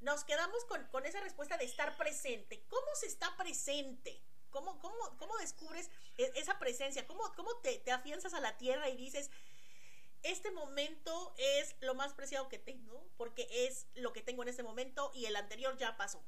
nos 0.00 0.22
quedamos 0.24 0.64
con, 0.66 0.84
con 0.88 1.06
esa 1.06 1.20
respuesta 1.20 1.56
de 1.56 1.64
estar 1.64 1.96
presente. 1.96 2.62
¿Cómo 2.68 2.86
se 2.94 3.06
está 3.06 3.36
presente? 3.36 4.22
¿Cómo, 4.50 4.78
cómo, 4.80 5.16
cómo 5.18 5.36
descubres 5.38 5.90
e, 6.18 6.30
esa 6.36 6.58
presencia? 6.58 7.06
¿Cómo, 7.06 7.22
cómo 7.34 7.56
te, 7.56 7.78
te 7.78 7.90
afianzas 7.90 8.34
a 8.34 8.40
la 8.40 8.58
tierra 8.58 8.88
y 8.90 8.96
dices, 8.96 9.30
este 10.22 10.50
momento 10.50 11.34
es 11.38 11.74
lo 11.80 11.94
más 11.94 12.12
preciado 12.12 12.48
que 12.48 12.58
tengo, 12.58 13.08
porque 13.16 13.48
es 13.50 13.86
lo 13.94 14.12
que 14.12 14.22
tengo 14.22 14.42
en 14.42 14.48
este 14.48 14.62
momento 14.62 15.10
y 15.14 15.26
el 15.26 15.36
anterior 15.36 15.76
ya 15.78 15.96
pasó? 15.96 16.22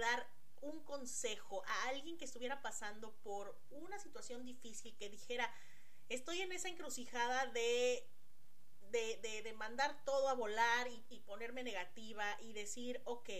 Dar 0.00 0.26
un 0.62 0.82
consejo 0.84 1.62
a 1.66 1.88
alguien 1.88 2.18
que 2.18 2.24
estuviera 2.24 2.60
pasando 2.60 3.12
por 3.22 3.58
una 3.70 3.98
situación 3.98 4.44
difícil, 4.44 4.96
que 4.96 5.08
dijera, 5.08 5.50
estoy 6.08 6.42
en 6.42 6.52
esa 6.52 6.68
encrucijada 6.68 7.46
de, 7.46 8.06
de, 8.90 9.42
de, 9.42 9.52
mandar 9.54 10.04
todo 10.04 10.28
a 10.28 10.34
volar 10.34 10.88
y, 10.88 11.04
y, 11.08 11.20
ponerme 11.20 11.62
negativa 11.62 12.36
y 12.40 12.52
decir, 12.52 13.00
ok, 13.04 13.30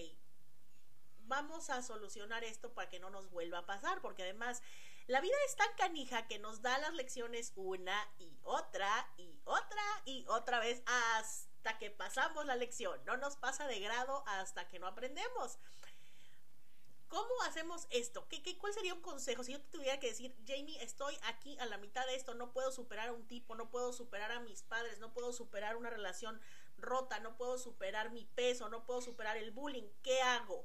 vamos 1.25 1.69
a 1.71 1.83
solucionar 1.83 2.45
esto 2.45 2.73
para 2.73 2.89
que 2.89 3.01
no 3.01 3.11
nos 3.11 3.31
vuelva 3.31 3.59
a 3.59 3.67
pasar, 3.67 4.01
porque 4.01 4.23
además 4.23 4.63
la 5.11 5.21
vida 5.21 5.35
es 5.47 5.57
tan 5.57 5.73
canija 5.77 6.29
que 6.29 6.39
nos 6.39 6.63
da 6.63 6.79
las 6.79 6.95
lecciones 6.95 7.53
una 7.57 8.09
y 8.19 8.39
otra 8.45 9.13
y 9.17 9.41
otra 9.45 9.83
y 10.05 10.25
otra 10.29 10.61
vez 10.61 10.83
hasta 10.87 11.79
que 11.79 11.91
pasamos 11.91 12.47
la 12.47 12.55
lección. 12.55 13.05
No 13.07 13.17
nos 13.17 13.37
pasa 13.37 13.67
de 13.67 13.81
grado 13.81 14.23
hasta 14.27 14.69
que 14.69 14.79
no 14.79 14.87
aprendemos. 14.87 15.59
¿Cómo 17.11 17.43
hacemos 17.45 17.89
esto? 17.91 18.29
¿Qué, 18.29 18.41
qué, 18.41 18.57
cuál 18.57 18.73
sería 18.73 18.95
un 18.95 19.01
consejo? 19.01 19.43
Si 19.43 19.51
yo 19.51 19.61
te 19.61 19.69
tuviera 19.69 19.99
que 19.99 20.07
decir, 20.07 20.33
Jamie, 20.47 20.81
estoy 20.81 21.19
aquí 21.25 21.59
a 21.59 21.67
la 21.67 21.77
mitad 21.77 22.07
de 22.07 22.15
esto, 22.15 22.35
no 22.35 22.53
puedo 22.53 22.71
superar 22.71 23.09
a 23.09 23.13
un 23.13 23.27
tipo, 23.27 23.57
no 23.57 23.69
puedo 23.69 23.93
superar 23.93 24.31
a 24.31 24.39
mis 24.39 24.63
padres, 24.63 25.01
no 25.01 25.13
puedo 25.13 25.33
superar 25.33 25.75
una 25.75 25.91
relación 25.91 26.41
rota, 26.79 27.19
no 27.19 27.37
puedo 27.37 27.59
superar 27.59 28.13
mi 28.13 28.27
peso, 28.27 28.69
no 28.69 28.87
puedo 28.87 29.03
superar 29.03 29.37
el 29.37 29.51
bullying, 29.51 29.89
¿qué 30.05 30.23
hago? 30.23 30.65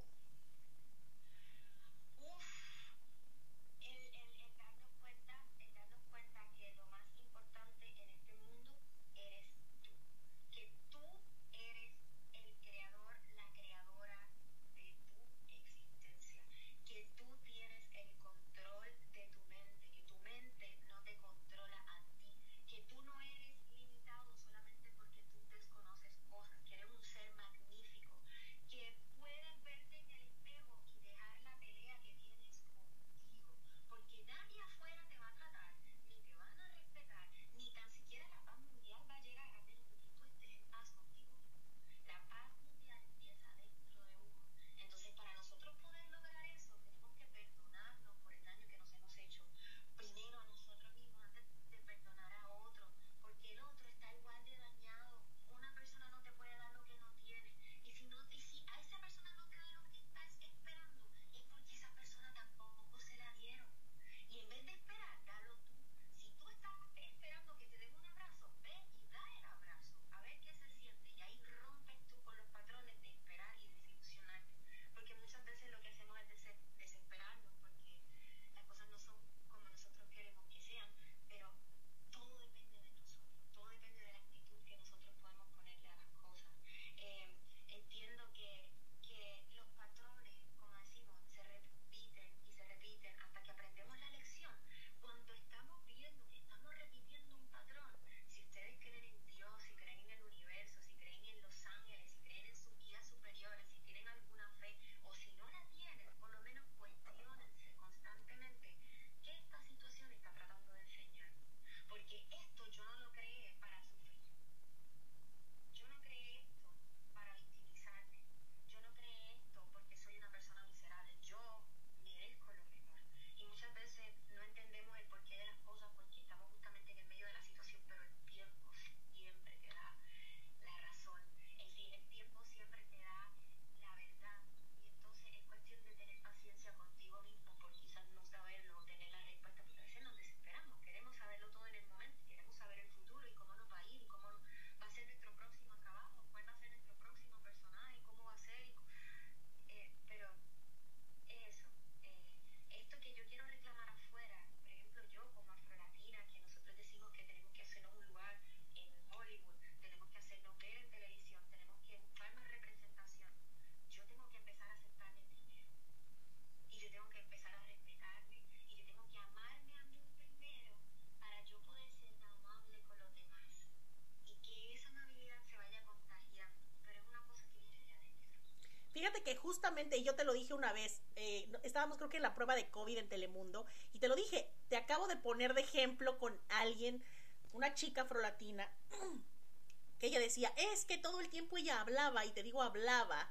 Justamente, 179.75 180.03
yo 180.03 180.15
te 180.15 180.23
lo 180.23 180.31
dije 180.31 180.53
una 180.53 180.71
vez, 180.71 181.01
eh, 181.17 181.49
estábamos 181.63 181.97
creo 181.97 182.09
que 182.09 182.15
en 182.15 182.23
la 182.23 182.33
prueba 182.33 182.55
de 182.55 182.69
COVID 182.69 182.97
en 182.97 183.09
Telemundo, 183.09 183.65
y 183.91 183.99
te 183.99 184.07
lo 184.07 184.15
dije, 184.15 184.49
te 184.69 184.77
acabo 184.77 185.05
de 185.07 185.17
poner 185.17 185.53
de 185.53 185.61
ejemplo 185.61 186.17
con 186.17 186.39
alguien, 186.47 187.03
una 187.51 187.73
chica 187.73 188.03
afrolatina, 188.03 188.71
que 189.99 190.07
ella 190.07 190.19
decía, 190.19 190.53
es 190.55 190.85
que 190.85 190.97
todo 190.97 191.19
el 191.19 191.29
tiempo 191.29 191.57
ella 191.57 191.81
hablaba, 191.81 192.23
y 192.23 192.31
te 192.31 192.41
digo 192.41 192.61
hablaba, 192.61 193.29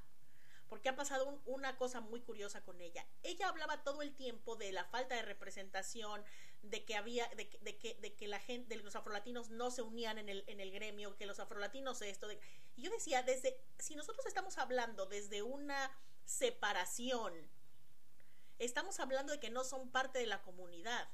porque 0.68 0.90
ha 0.90 0.96
pasado 0.96 1.26
un, 1.26 1.40
una 1.46 1.78
cosa 1.78 2.02
muy 2.02 2.20
curiosa 2.20 2.62
con 2.62 2.78
ella. 2.82 3.06
Ella 3.22 3.48
hablaba 3.48 3.82
todo 3.82 4.02
el 4.02 4.14
tiempo 4.14 4.56
de 4.56 4.70
la 4.72 4.84
falta 4.84 5.14
de 5.14 5.22
representación, 5.22 6.22
de 6.60 6.84
que 6.84 6.94
había, 6.94 7.26
de, 7.28 7.48
de, 7.62 7.78
que, 7.78 7.94
de 7.94 8.12
que 8.14 8.28
la 8.28 8.38
gente, 8.38 8.76
de 8.76 8.82
los 8.82 8.96
afrolatinos 8.96 9.48
no 9.48 9.70
se 9.70 9.80
unían 9.80 10.18
en 10.18 10.28
el, 10.28 10.44
en 10.46 10.60
el 10.60 10.70
gremio, 10.72 11.16
que 11.16 11.24
los 11.24 11.40
afrolatinos 11.40 12.02
esto. 12.02 12.28
De, 12.28 12.38
y 12.76 12.82
yo 12.82 12.90
decía, 12.90 13.22
desde, 13.22 13.58
si 13.78 13.94
nosotros 13.96 14.26
estamos 14.26 14.58
hablando 14.58 15.06
desde 15.06 15.42
una 15.42 15.90
separación, 16.24 17.32
estamos 18.58 19.00
hablando 19.00 19.32
de 19.32 19.40
que 19.40 19.50
no 19.50 19.64
son 19.64 19.90
parte 19.90 20.18
de 20.18 20.26
la 20.26 20.42
comunidad. 20.42 21.08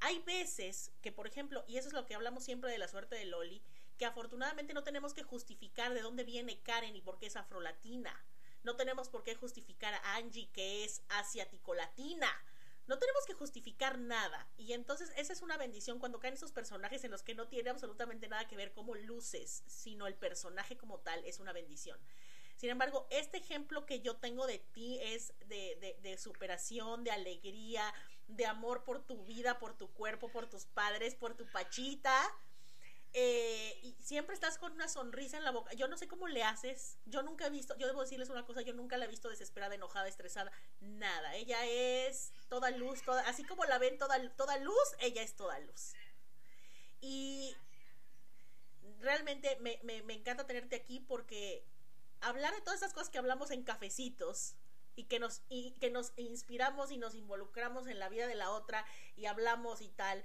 Hay 0.00 0.18
veces 0.20 0.92
que, 1.02 1.12
por 1.12 1.26
ejemplo, 1.26 1.64
y 1.68 1.76
eso 1.76 1.88
es 1.88 1.94
lo 1.94 2.06
que 2.06 2.14
hablamos 2.14 2.44
siempre 2.44 2.70
de 2.70 2.78
la 2.78 2.88
suerte 2.88 3.16
de 3.16 3.26
Loli, 3.26 3.62
que 3.98 4.06
afortunadamente 4.06 4.72
no 4.72 4.82
tenemos 4.82 5.12
que 5.12 5.22
justificar 5.22 5.92
de 5.92 6.00
dónde 6.00 6.24
viene 6.24 6.62
Karen 6.62 6.96
y 6.96 7.02
por 7.02 7.18
qué 7.18 7.26
es 7.26 7.36
afrolatina. 7.36 8.24
No 8.62 8.76
tenemos 8.76 9.08
por 9.08 9.22
qué 9.22 9.34
justificar 9.34 9.94
a 9.94 10.16
Angie 10.16 10.50
que 10.52 10.84
es 10.84 11.02
asiático-latina. 11.08 12.28
No 12.86 12.98
tenemos 12.98 13.24
que 13.26 13.34
justificar 13.34 13.98
nada. 13.98 14.48
Y 14.56 14.72
entonces 14.72 15.12
esa 15.16 15.32
es 15.32 15.42
una 15.42 15.56
bendición 15.56 15.98
cuando 15.98 16.18
caen 16.18 16.34
esos 16.34 16.50
personajes 16.50 17.04
en 17.04 17.10
los 17.10 17.22
que 17.22 17.34
no 17.34 17.46
tiene 17.48 17.70
absolutamente 17.70 18.26
nada 18.28 18.48
que 18.48 18.56
ver 18.56 18.72
cómo 18.72 18.94
luces, 18.94 19.62
sino 19.66 20.06
el 20.06 20.14
personaje 20.14 20.76
como 20.76 20.98
tal 21.00 21.24
es 21.24 21.38
una 21.38 21.52
bendición. 21.52 21.98
Sin 22.60 22.68
embargo, 22.68 23.06
este 23.08 23.38
ejemplo 23.38 23.86
que 23.86 24.02
yo 24.02 24.16
tengo 24.16 24.46
de 24.46 24.58
ti 24.58 24.98
es 25.00 25.32
de, 25.46 25.96
de, 26.02 26.18
superación, 26.18 27.04
de 27.04 27.10
alegría, 27.10 27.94
de 28.28 28.44
amor 28.44 28.84
por 28.84 29.00
tu 29.00 29.24
vida, 29.24 29.58
por 29.58 29.78
tu 29.78 29.90
cuerpo, 29.94 30.30
por 30.30 30.46
tus 30.46 30.66
padres, 30.66 31.14
por 31.14 31.34
tu 31.34 31.46
pachita 31.46 32.14
eh, 33.14 33.80
y 33.82 33.96
siempre 34.02 34.34
estás 34.34 34.58
con 34.58 34.72
una 34.72 34.88
sonrisa 34.88 35.38
en 35.38 35.44
la 35.44 35.52
boca. 35.52 35.72
Yo 35.72 35.88
no 35.88 35.96
sé 35.96 36.06
cómo 36.06 36.28
le 36.28 36.44
haces. 36.44 36.98
Yo 37.06 37.22
nunca 37.22 37.46
he 37.46 37.50
visto, 37.50 37.78
yo 37.78 37.86
debo 37.86 38.02
decirles 38.02 38.28
una 38.28 38.44
cosa, 38.44 38.60
yo 38.60 38.74
nunca 38.74 38.98
la 38.98 39.06
he 39.06 39.08
visto 39.08 39.30
desesperada, 39.30 39.74
enojada, 39.74 40.06
estresada, 40.06 40.52
nada. 40.80 41.36
Ella 41.36 41.64
es 41.64 42.34
toda 42.50 42.70
luz, 42.72 43.00
toda, 43.00 43.22
así 43.22 43.42
como 43.42 43.64
la 43.64 43.78
ven 43.78 43.96
toda, 43.96 44.20
toda 44.36 44.58
luz, 44.58 44.94
ella 44.98 45.22
es 45.22 45.34
toda 45.34 45.58
luz. 45.60 45.94
Y 47.00 47.56
realmente 48.98 49.56
me, 49.60 49.80
me, 49.82 50.02
me 50.02 50.12
encanta 50.12 50.46
tenerte 50.46 50.76
aquí 50.76 51.00
porque 51.00 51.64
hablar 52.20 52.54
de 52.54 52.60
todas 52.60 52.80
esas 52.80 52.92
cosas 52.92 53.10
que 53.10 53.18
hablamos 53.18 53.50
en 53.50 53.62
cafecitos 53.62 54.54
y 54.96 55.04
que 55.04 55.18
nos 55.18 55.42
y 55.48 55.72
que 55.80 55.90
nos 55.90 56.12
inspiramos 56.16 56.90
y 56.90 56.98
nos 56.98 57.14
involucramos 57.14 57.86
en 57.86 57.98
la 57.98 58.08
vida 58.08 58.26
de 58.26 58.34
la 58.34 58.50
otra 58.50 58.84
y 59.16 59.26
hablamos 59.26 59.80
y 59.80 59.88
tal 59.88 60.24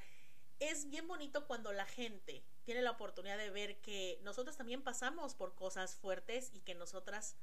es 0.60 0.89
bien 0.89 1.08
bonito 1.08 1.47
cuando 1.47 1.73
la 1.73 1.86
gente 1.86 2.43
tiene 2.63 2.81
la 2.81 2.91
oportunidad 2.91 3.38
de 3.38 3.49
ver 3.49 3.81
que 3.81 4.19
nosotros 4.23 4.58
también 4.58 4.84
pasamos 4.84 5.36
por 5.36 5.55
cosas 5.55 5.95
fuertes 5.95 6.51
y 6.53 6.62
que 6.62 6.75
nosotras 6.75 7.36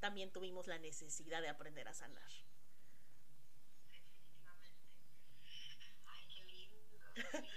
también 0.00 0.30
tuvimos 0.30 0.66
la 0.66 0.78
necesidad 0.78 1.42
de 1.42 1.48
aprender 1.48 1.88
a 1.88 1.94
sanar. 1.94 2.30
Definitivamente. 3.90 4.70
Ay, 6.06 6.26
qué 6.28 6.44
lindo. 6.44 7.48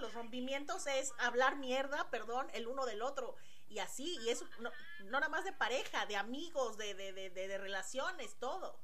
Los 0.00 0.14
rompimientos 0.14 0.86
es 0.86 1.12
hablar 1.18 1.56
mierda, 1.56 2.10
perdón, 2.10 2.48
el 2.54 2.66
uno 2.66 2.86
del 2.86 3.02
otro. 3.02 3.36
Y 3.68 3.78
así, 3.78 4.18
y 4.22 4.28
eso 4.28 4.46
no, 4.60 4.70
no 5.04 5.10
nada 5.20 5.28
más 5.28 5.44
de 5.44 5.52
pareja, 5.52 6.06
de 6.06 6.16
amigos, 6.16 6.76
de, 6.76 6.94
de, 6.94 7.30
de 7.30 7.58
relaciones, 7.58 8.36
todo. 8.38 8.81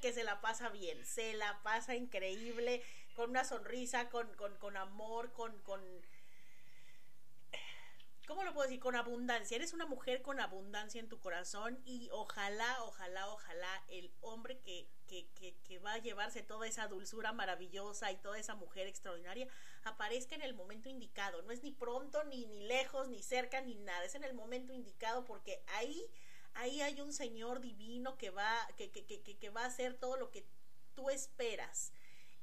Que 0.00 0.12
se 0.12 0.24
la 0.24 0.40
pasa 0.40 0.68
bien, 0.68 1.04
se 1.04 1.34
la 1.34 1.62
pasa 1.62 1.94
increíble, 1.94 2.82
con 3.14 3.30
una 3.30 3.44
sonrisa, 3.44 4.08
con, 4.08 4.32
con, 4.34 4.56
con 4.58 4.76
amor, 4.76 5.32
con, 5.32 5.58
con... 5.62 5.80
¿Cómo 8.26 8.44
lo 8.44 8.54
puedo 8.54 8.68
decir? 8.68 8.80
Con 8.80 8.94
abundancia. 8.94 9.56
Eres 9.56 9.72
una 9.72 9.86
mujer 9.86 10.22
con 10.22 10.38
abundancia 10.38 11.00
en 11.00 11.08
tu 11.08 11.18
corazón 11.18 11.80
y 11.84 12.08
ojalá, 12.12 12.84
ojalá, 12.84 13.28
ojalá 13.28 13.84
el 13.88 14.12
hombre 14.20 14.60
que, 14.60 14.86
que, 15.08 15.26
que, 15.34 15.56
que 15.64 15.80
va 15.80 15.94
a 15.94 15.98
llevarse 15.98 16.44
toda 16.44 16.68
esa 16.68 16.86
dulzura 16.86 17.32
maravillosa 17.32 18.12
y 18.12 18.18
toda 18.18 18.38
esa 18.38 18.54
mujer 18.54 18.86
extraordinaria 18.86 19.48
aparezca 19.82 20.36
en 20.36 20.42
el 20.42 20.54
momento 20.54 20.88
indicado. 20.88 21.42
No 21.42 21.50
es 21.50 21.64
ni 21.64 21.72
pronto, 21.72 22.22
ni, 22.24 22.46
ni 22.46 22.60
lejos, 22.68 23.08
ni 23.08 23.20
cerca, 23.20 23.60
ni 23.62 23.74
nada. 23.74 24.04
Es 24.04 24.14
en 24.14 24.22
el 24.22 24.34
momento 24.34 24.72
indicado 24.72 25.24
porque 25.24 25.64
ahí 25.66 26.08
ahí 26.54 26.80
hay 26.82 27.00
un 27.00 27.12
Señor 27.12 27.60
divino 27.60 28.16
que 28.16 28.30
va, 28.30 28.68
que, 28.76 28.90
que, 28.90 29.04
que, 29.04 29.20
que 29.20 29.50
va 29.50 29.62
a 29.62 29.66
hacer 29.66 29.94
todo 29.94 30.16
lo 30.16 30.30
que 30.30 30.44
tú 30.94 31.10
esperas. 31.10 31.92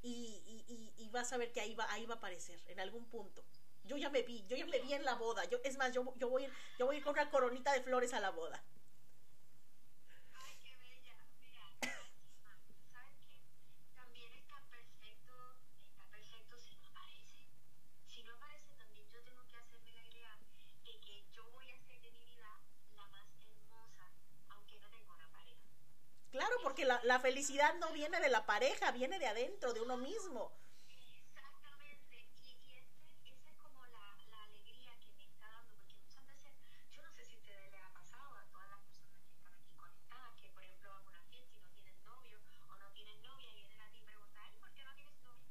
Y, 0.02 0.42
y, 0.68 0.94
y, 0.96 1.10
vas 1.10 1.34
a 1.34 1.38
ver 1.38 1.52
que 1.52 1.60
ahí 1.60 1.74
va, 1.76 1.92
ahí 1.92 2.06
va 2.06 2.16
a 2.16 2.18
aparecer, 2.18 2.62
en 2.68 2.80
algún 2.80 3.06
punto. 3.06 3.44
Yo 3.84 3.98
ya 3.98 4.10
me 4.10 4.22
vi, 4.22 4.46
yo 4.48 4.56
ya 4.56 4.66
me 4.66 4.80
vi 4.80 4.94
en 4.94 5.04
la 5.04 5.16
boda. 5.16 5.44
Yo, 5.46 5.58
es 5.64 5.78
más, 5.78 5.92
yo, 5.92 6.14
yo 6.18 6.30
voy, 6.30 6.48
yo 6.78 6.86
voy 6.86 7.02
con 7.02 7.14
una 7.14 7.30
coronita 7.30 7.74
de 7.74 7.82
flores 7.82 8.14
a 8.14 8.20
la 8.20 8.30
boda. 8.30 8.64
La, 27.04 27.20
felicidad 27.20 27.74
no 27.80 27.92
viene 27.92 28.20
de 28.20 28.30
la 28.30 28.46
pareja, 28.46 28.92
viene 28.92 29.20
de 29.20 29.28
adentro, 29.28 29.74
de 29.74 29.82
uno 29.82 29.98
mismo. 29.98 30.52
Exactamente, 30.88 32.16
y, 32.36 32.58
y 32.62 32.78
ese- 32.78 33.06
esa 33.34 33.50
es 33.50 33.56
como 33.58 33.86
la, 33.88 34.18
la 34.30 34.44
alegría 34.44 34.98
que 35.00 35.12
me 35.14 35.26
está 35.26 35.50
dando, 35.52 35.74
porque 35.76 35.96
muchas 35.96 36.26
veces, 36.26 36.54
yo 36.92 37.02
no 37.04 37.12
sé 37.12 37.24
si 37.26 37.36
a 37.36 37.38
ustedes 37.38 37.72
les 37.72 37.82
ha 37.82 37.90
pasado 37.94 38.36
a 38.38 38.46
todas 38.50 38.68
las 38.70 38.80
personas 38.82 39.14
que 39.24 39.32
están 39.34 39.54
aquí 39.54 39.74
conectadas, 39.76 40.36
que 40.42 40.50
por 40.52 40.64
ejemplo 40.64 40.90
van 40.92 41.04
a 41.06 41.08
una 41.10 41.22
fiesta 41.24 41.56
y 41.58 41.62
no 41.62 41.70
tienen 41.72 42.04
novio 42.04 42.40
o 42.68 42.76
no 42.78 42.92
tienen 42.92 43.22
novia 43.24 43.50
y 43.52 43.56
vienen 43.56 43.82
a 43.82 43.90
ti 43.92 44.00
y 44.00 44.02
preguntan, 44.02 44.44
"Ay, 44.44 44.52
¿por 44.60 44.72
qué 44.74 44.84
no 44.84 44.94
tienes 44.96 45.18
novio? 45.22 45.50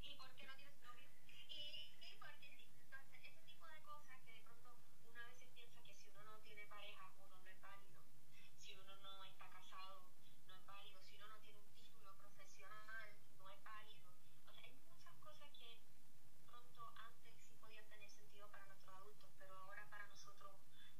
¿Y 0.00 0.14
por 0.16 0.30
qué 0.34 0.44
no 0.46 0.54
tienes 0.56 0.78
novio? 0.82 1.08
¿Y, 1.26 1.96
y 2.00 2.16
por 2.16 2.30
qué? 2.38 2.52
Entonces, 2.74 3.20
ese 3.22 3.42
tipo 3.44 3.66
de 3.66 3.80
cosas 3.82 4.18
que 4.24 4.32
de 4.32 4.40
pronto 4.40 4.76
uno 5.06 5.20
a 5.20 5.26
veces 5.26 5.48
piensa 5.54 5.80
que 5.82 5.94
si 5.94 6.08
uno 6.08 6.22
no 6.24 6.40
tiene 6.40 6.66
pareja, 6.66 7.08
uno 7.18 7.36
no 7.38 7.46
es 7.48 7.60
válido, 7.60 8.02
si 8.56 8.76
uno 8.76 8.96
no 8.98 9.24
está 9.24 9.48
casado, 9.48 10.10
no 10.46 10.54
es 10.56 10.64
válido, 10.66 11.00
si 11.02 11.14
uno 11.16 11.28
no 11.28 11.38
tiene 11.38 11.60
un 11.60 11.72
título 11.74 12.14
profesional, 12.16 13.08
no 13.36 13.50
es 13.50 13.62
válido. 13.62 14.10
O 14.46 14.52
sea, 14.52 14.64
hay 14.64 14.72
muchas 14.88 15.14
cosas 15.18 15.48
que 15.50 15.78
pronto 16.46 16.92
antes 16.96 17.34
sí 17.40 17.54
podían 17.56 17.86
tener 17.88 18.08
sentido 18.10 18.48
para 18.50 18.66
nuestros 18.66 18.94
adultos, 18.94 19.30
pero 19.38 19.54
ahora 19.54 19.86
para 19.90 20.06
nosotros, 20.06 20.54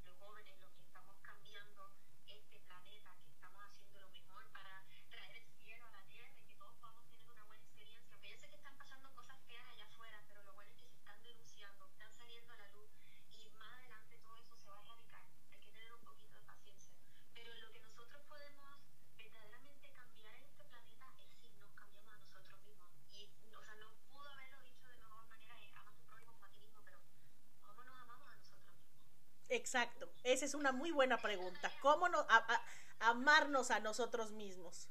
los 0.05 0.17
jóvenes, 0.19 0.59
los 0.61 0.71
que 0.73 0.83
estamos 0.83 1.17
cambiando 1.23 1.91
este 2.27 2.61
planeta, 2.61 3.11
que 3.25 3.31
estamos 3.31 3.63
haciendo 3.65 4.01
lo 4.01 4.09
mejor 4.11 4.51
para 4.53 4.85
traer 5.09 5.37
el 5.37 5.47
cielo 5.49 5.87
a 5.87 5.91
la 5.91 6.03
tierra 6.05 6.39
y 6.41 6.45
que 6.45 6.55
todos 6.57 6.75
podamos 6.81 7.07
tener 7.09 7.29
una 7.29 7.45
buena 7.45 7.63
experiencia. 7.63 8.13
Aunque 8.15 8.31
yo 8.31 8.37
sé 8.39 8.49
que 8.49 8.57
están 8.57 8.77
pasando 8.77 9.13
cosas 9.15 9.39
feas 9.47 9.65
allá 9.69 9.85
afuera, 9.87 10.23
pero 10.27 10.43
lo 10.45 10.55
bueno 10.55 10.71
es 10.71 10.77
que 10.77 10.87
se 10.87 10.97
están 10.97 11.21
denunciando, 11.23 11.87
están 11.89 12.13
saliendo 12.13 12.53
a 12.53 12.57
la 12.57 12.69
luz 12.69 12.91
y 13.31 13.49
más 13.51 13.71
adelante 13.79 14.17
todo 14.19 14.37
eso 14.39 14.57
se 14.57 14.69
va 14.69 14.79
a 14.79 14.83
erradicar. 14.83 15.23
Hay 15.51 15.59
que 15.59 15.69
tener 15.71 15.93
un 15.93 16.01
poquito 16.05 16.35
de 16.37 16.43
paciencia. 16.43 16.95
Pero 17.35 17.55
lo 17.57 17.71
que 17.73 17.81
nosotros 17.81 18.23
podemos 18.29 18.79
verdaderamente 19.17 19.91
cambiar 19.93 20.35
en 20.35 20.45
este 20.45 20.65
planeta 20.65 21.07
es 21.19 21.31
si 21.41 21.49
nos 21.59 21.71
cambiamos 21.75 22.13
a 22.15 22.19
nosotros 22.19 22.61
mismos. 22.63 22.91
Y, 23.11 23.29
o 23.55 23.63
sea, 23.63 23.75
no 23.77 23.91
pudo 24.11 24.29
haberlo 24.29 24.61
dicho 24.63 24.87
de 24.87 24.97
mejor 24.97 25.27
manera, 25.27 25.55
es 25.61 25.75
ama 25.77 25.91
a 25.91 25.95
tu 25.95 26.03
prójimo 26.03 26.33
como 26.33 26.47
a 26.47 26.51
ti 26.51 26.59
mismo, 26.61 26.81
pero 26.85 27.01
¿cómo 27.63 27.83
nos 27.85 27.99
amamos 27.99 28.29
a 28.31 28.37
nosotros 28.37 28.75
mismos? 28.77 29.13
Exacto, 29.63 30.13
esa 30.25 30.45
es 30.45 30.55
una 30.55 30.73
muy 30.73 30.91
buena 30.91 31.23
pregunta. 31.23 31.73
¿Cómo 31.79 32.09
no, 32.09 32.27
amarnos 32.99 33.71
a 33.71 33.79
nosotros 33.79 34.33
mismos? 34.33 34.89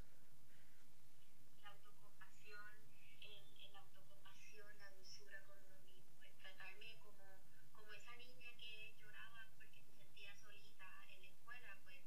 La 1.63 1.69
autocompasión, 1.69 2.71
el, 3.21 3.49
el 3.65 3.75
autocompasión, 3.75 4.69
la 4.79 4.89
dulzura 4.91 5.41
con 5.47 5.57
uno 5.59 5.79
mismo, 5.79 6.21
el 6.23 6.35
tratarme 6.37 6.97
como, 7.03 7.25
como 7.73 7.91
esa 7.93 8.15
niña 8.15 8.53
que 8.57 8.93
lloraba 8.99 9.49
porque 9.53 9.81
se 9.81 9.91
sentía 9.93 10.33
solita 10.35 10.85
en 11.09 11.21
la 11.21 11.27
escuela, 11.27 11.77
pues 11.83 11.99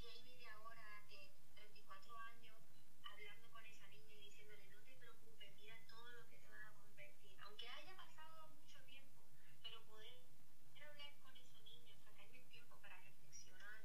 Jamie 0.00 0.38
de 0.38 0.46
ahora, 0.46 1.02
de 1.08 1.30
34 1.52 2.16
años, 2.16 2.66
hablando 3.04 3.48
con 3.50 3.64
esa 3.66 3.86
niña 3.88 4.16
y 4.16 4.22
diciéndole, 4.24 4.66
no 4.68 4.82
te 4.82 4.94
preocupes, 4.94 5.52
mira 5.58 5.76
todo 5.86 6.12
lo 6.14 6.26
que 6.28 6.38
te 6.38 6.48
vas 6.48 6.66
a 6.74 6.80
convertir. 6.80 7.34
Aunque 7.40 7.68
haya 7.68 7.94
pasado 7.96 8.48
mucho 8.58 8.82
tiempo, 8.84 9.20
pero 9.62 9.82
poder 9.88 10.24
hablar 10.80 11.12
con 11.20 11.36
esa 11.36 11.60
niña, 11.60 11.96
sacarme 12.00 12.38
el 12.38 12.46
tiempo 12.48 12.78
para 12.80 12.96
reflexionar 12.98 13.82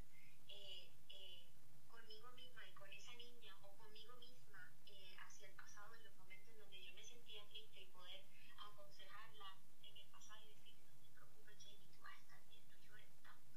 eh, 0.48 0.90
eh, 1.10 1.46
conmigo 1.90 2.32
misma 2.32 2.66
y 2.68 2.74
con 2.74 2.92
esa 2.92 3.14
niña 3.16 3.58
o 3.62 3.76
conmigo 3.76 4.16
misma 4.18 4.72
eh, 4.86 5.14
hacia 5.26 5.48
el 5.48 5.54
pasado, 5.54 5.94
en 5.96 6.04
los 6.04 6.14
momentos 6.16 6.48
en 6.48 6.56
donde 6.56 6.82
yo 6.82 6.94
me 6.94 7.04
sentía 7.04 7.44
triste 7.50 7.82
y 7.82 7.86
poder 7.88 8.24
aconsejarla 8.58 9.50
en 9.82 9.98
el 9.98 10.08
pasado 10.08 10.44
y 10.44 10.50
decirle, 10.54 10.88
no 10.88 10.98
te 11.00 11.10
preocupes, 11.10 11.58
Jamie, 11.64 11.92
tú 11.92 12.02
vas 12.02 12.16
a 12.16 12.22
estar 12.22 12.42
bien, 12.48 12.70
no 12.80 12.82
llores 12.88 13.18
tanto. 13.20 13.56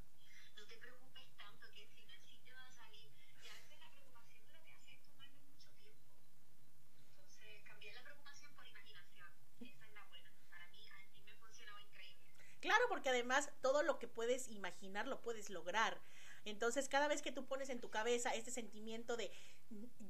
No 0.57 0.67
te 0.67 0.77
preocupes 0.77 1.29
tanto 1.37 1.71
que 1.73 1.81
al 1.81 1.89
final 1.89 2.21
sí 2.27 2.39
te 2.43 2.53
va 2.53 2.67
a 2.67 2.71
salir. 2.71 3.11
Y 3.41 3.49
a 3.49 3.55
veces 3.55 3.79
la 3.79 3.91
preocupación 3.91 4.53
lo 4.53 4.63
que 4.63 4.73
hace 4.73 4.95
es 4.95 5.03
tomarme 5.03 5.41
mucho 5.43 5.71
tiempo. 5.73 6.17
Entonces, 6.97 7.63
cambiar 7.65 7.95
la 7.95 8.03
preocupación 8.03 8.53
por 8.55 8.67
imaginación. 8.67 9.29
Esa 9.61 9.85
es 9.85 9.93
la 9.93 10.05
buena. 10.05 10.33
Para 10.51 10.67
mí, 10.69 10.89
a 10.89 11.09
mí 11.09 11.23
me 11.25 11.35
funcionaba 11.37 11.81
increíble. 11.81 12.37
Claro, 12.61 12.78
porque 12.89 13.11
además 13.11 13.51
todo 13.61 13.83
lo 13.83 13.99
que 13.99 14.09
puedes 14.09 14.49
imaginar 14.49 15.07
lo 15.07 15.21
puedes 15.21 15.51
lograr. 15.51 16.01
Entonces, 16.45 16.89
cada 16.89 17.09
vez 17.09 17.21
que 17.21 17.33
tú 17.33 17.47
pones 17.47 17.69
en 17.69 17.81
tu 17.81 17.91
cabeza 17.91 18.35
este 18.35 18.51
sentimiento 18.51 19.17
de 19.17 19.31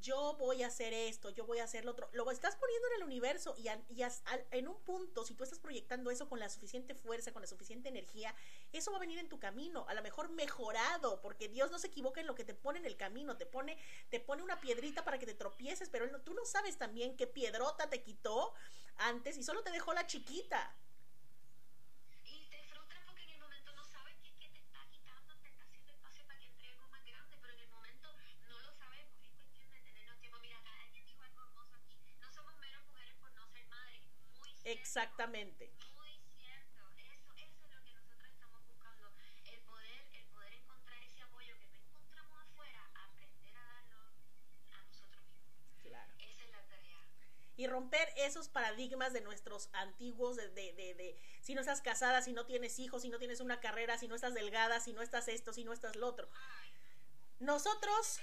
yo 0.00 0.36
voy 0.38 0.62
a 0.62 0.68
hacer 0.68 0.92
esto, 0.92 1.30
yo 1.30 1.44
voy 1.46 1.58
a 1.58 1.64
hacer 1.64 1.84
lo 1.84 1.90
otro, 1.92 2.08
lo 2.12 2.30
estás 2.30 2.54
poniendo 2.56 2.86
en 2.88 2.94
el 2.98 3.02
universo 3.02 3.54
y, 3.58 3.66
en 3.68 4.68
un 4.68 4.80
punto, 4.84 5.24
si 5.24 5.34
tú 5.34 5.42
estás 5.42 5.58
proyectando 5.58 6.10
eso 6.10 6.28
con 6.28 6.38
la 6.38 6.48
suficiente 6.48 6.94
fuerza, 6.94 7.32
con 7.32 7.42
la 7.42 7.48
suficiente 7.48 7.88
energía, 7.88 8.34
eso 8.72 8.92
va 8.92 8.98
a 8.98 9.00
venir 9.00 9.18
en 9.18 9.28
tu 9.28 9.40
camino, 9.40 9.84
a 9.88 9.94
lo 9.94 10.02
mejor 10.02 10.28
mejorado, 10.30 11.20
porque 11.20 11.48
Dios 11.48 11.70
no 11.70 11.78
se 11.78 11.88
equivoca 11.88 12.20
en 12.20 12.26
lo 12.28 12.34
que 12.36 12.44
te 12.44 12.54
pone 12.54 12.78
en 12.78 12.86
el 12.86 12.96
camino, 12.96 13.36
te 13.36 13.46
pone, 13.46 13.76
te 14.10 14.20
pone 14.20 14.42
una 14.42 14.60
piedrita 14.60 15.04
para 15.04 15.18
que 15.18 15.26
te 15.26 15.34
tropieces, 15.34 15.88
pero 15.88 16.06
no- 16.06 16.20
tú 16.20 16.34
no 16.34 16.44
sabes 16.44 16.78
también 16.78 17.16
qué 17.16 17.26
piedrota 17.26 17.90
te 17.90 18.02
quitó 18.02 18.54
antes 18.96 19.36
y 19.38 19.42
solo 19.42 19.62
te 19.62 19.72
dejó 19.72 19.92
la 19.92 20.06
chiquita. 20.06 20.76
Tarea. 46.68 46.98
y 47.56 47.66
romper 47.66 48.08
esos 48.16 48.48
paradigmas 48.48 49.12
de 49.12 49.20
nuestros 49.20 49.68
antiguos, 49.72 50.36
de, 50.36 50.48
de, 50.50 50.72
de, 50.74 50.94
de 50.94 51.18
si 51.40 51.54
no 51.54 51.60
estás 51.60 51.82
casada, 51.82 52.22
si 52.22 52.32
no 52.32 52.46
tienes 52.46 52.78
hijos, 52.78 53.02
si 53.02 53.08
no 53.08 53.18
tienes 53.18 53.40
una 53.40 53.58
carrera, 53.58 53.98
si 53.98 54.06
no 54.06 54.14
estás 54.14 54.32
delgada, 54.32 54.78
si 54.78 54.92
no 54.92 55.02
estás 55.02 55.26
esto, 55.26 55.52
si 55.52 55.64
no 55.64 55.72
estás 55.72 55.96
lo 55.96 56.06
otro. 56.06 56.28
Nosotros, 57.40 58.20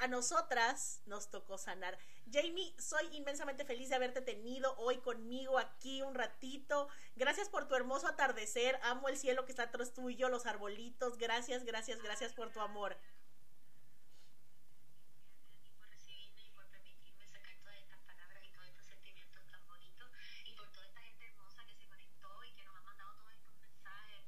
a 0.00 0.08
nosotras 0.08 1.00
nos 1.06 1.30
tocó 1.30 1.58
sanar. 1.58 1.98
Jamie, 2.32 2.74
soy 2.78 3.06
inmensamente 3.12 3.64
feliz 3.64 3.88
de 3.88 3.96
haberte 3.96 4.20
tenido 4.20 4.74
hoy 4.78 4.98
conmigo 4.98 5.58
aquí 5.58 6.02
un 6.02 6.14
ratito. 6.14 6.88
Gracias 7.14 7.48
por 7.48 7.68
tu 7.68 7.74
hermoso 7.74 8.06
atardecer. 8.06 8.78
Amo 8.82 9.08
el 9.08 9.16
cielo 9.16 9.44
que 9.44 9.52
está 9.52 9.64
atrás 9.64 9.92
tuyo, 9.94 10.28
los 10.28 10.46
arbolitos. 10.46 11.18
Gracias, 11.18 11.64
gracias, 11.64 12.02
gracias 12.02 12.32
por 12.32 12.50
tu 12.52 12.60
amor. 12.60 12.96
Gracias 15.36 15.48
a 15.48 15.62
ti 15.62 15.70
por 15.78 15.88
recibirme 15.88 16.42
y 16.42 16.50
por 16.50 16.66
permitirme 16.66 17.26
sacar 17.28 17.56
todas 17.62 17.76
estas 17.78 18.00
palabras 18.00 18.42
y 18.44 18.50
todos 18.50 18.66
estos 18.68 18.86
sentimientos 18.86 19.40
tan 19.50 19.66
bonitos 19.66 20.10
y 20.44 20.52
por 20.54 20.68
toda 20.72 20.86
esta 20.86 21.00
gente 21.00 21.26
hermosa 21.26 21.64
que 21.66 21.74
se 21.76 21.86
conectó 21.86 22.44
y 22.44 22.52
que 22.54 22.64
nos 22.64 22.76
ha 22.76 22.80
mandado 22.82 23.14
todos 23.16 23.32
estos 23.32 23.56
mensajes. 23.60 24.24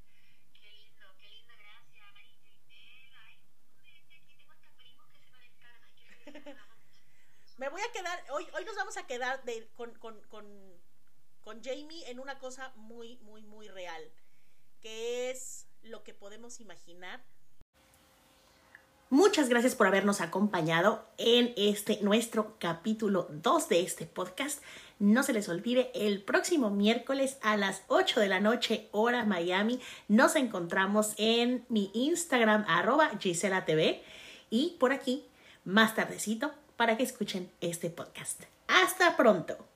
Qué 0.53 0.71
lindo, 0.71 1.05
qué 1.17 1.27
linda, 1.29 1.53
gracias. 1.55 2.15
Ay, 2.15 2.31
Jaimel, 2.43 3.13
ay, 3.19 3.97
es 3.97 4.05
que 4.07 4.15
aquí 4.15 4.33
tengo 4.35 4.51
hasta 4.53 4.69
primos 4.77 5.07
que 5.09 5.19
se 5.19 5.27
conectaron. 5.29 5.89
Ay, 6.07 6.17
qué 6.23 6.31
felicidad, 6.31 6.45
me 6.45 6.53
da 6.53 6.65
mucho. 6.65 6.99
Me 7.57 7.67
voy 7.67 7.81
a 7.81 7.91
quedar, 7.91 8.23
hoy, 8.31 8.47
hoy 8.55 8.63
nos 8.63 8.75
vamos 8.75 8.95
a 8.95 9.05
de, 9.19 9.67
con, 9.75 9.91
con, 9.95 10.19
con, 10.29 10.45
con 11.43 11.61
Jamie 11.63 12.09
en 12.09 12.19
una 12.19 12.39
cosa 12.39 12.71
muy, 12.75 13.17
muy, 13.17 13.43
muy 13.43 13.67
real, 13.67 14.01
que 14.81 15.29
es 15.29 15.67
lo 15.83 16.03
que 16.03 16.13
podemos 16.13 16.59
imaginar. 16.59 17.21
Muchas 19.11 19.49
gracias 19.49 19.75
por 19.75 19.87
habernos 19.87 20.21
acompañado 20.21 21.03
en 21.17 21.53
este 21.57 21.99
nuestro 22.01 22.57
capítulo 22.59 23.27
2 23.29 23.67
de 23.67 23.81
este 23.81 24.05
podcast. 24.05 24.61
No 24.99 25.23
se 25.23 25.33
les 25.33 25.49
olvide, 25.49 25.91
el 25.95 26.21
próximo 26.21 26.69
miércoles 26.69 27.39
a 27.41 27.57
las 27.57 27.81
8 27.87 28.19
de 28.19 28.27
la 28.29 28.39
noche, 28.39 28.87
hora 28.91 29.25
Miami, 29.25 29.81
nos 30.07 30.35
encontramos 30.35 31.13
en 31.17 31.65
mi 31.69 31.89
Instagram, 31.93 32.63
arroba 32.67 33.09
Gisela 33.19 33.65
TV, 33.65 34.03
y 34.49 34.77
por 34.79 34.93
aquí, 34.93 35.25
más 35.65 35.95
tardecito, 35.95 36.53
para 36.77 36.95
que 36.95 37.03
escuchen 37.03 37.51
este 37.61 37.89
podcast. 37.89 38.43
Hasta 38.69 39.17
pronto. 39.17 39.68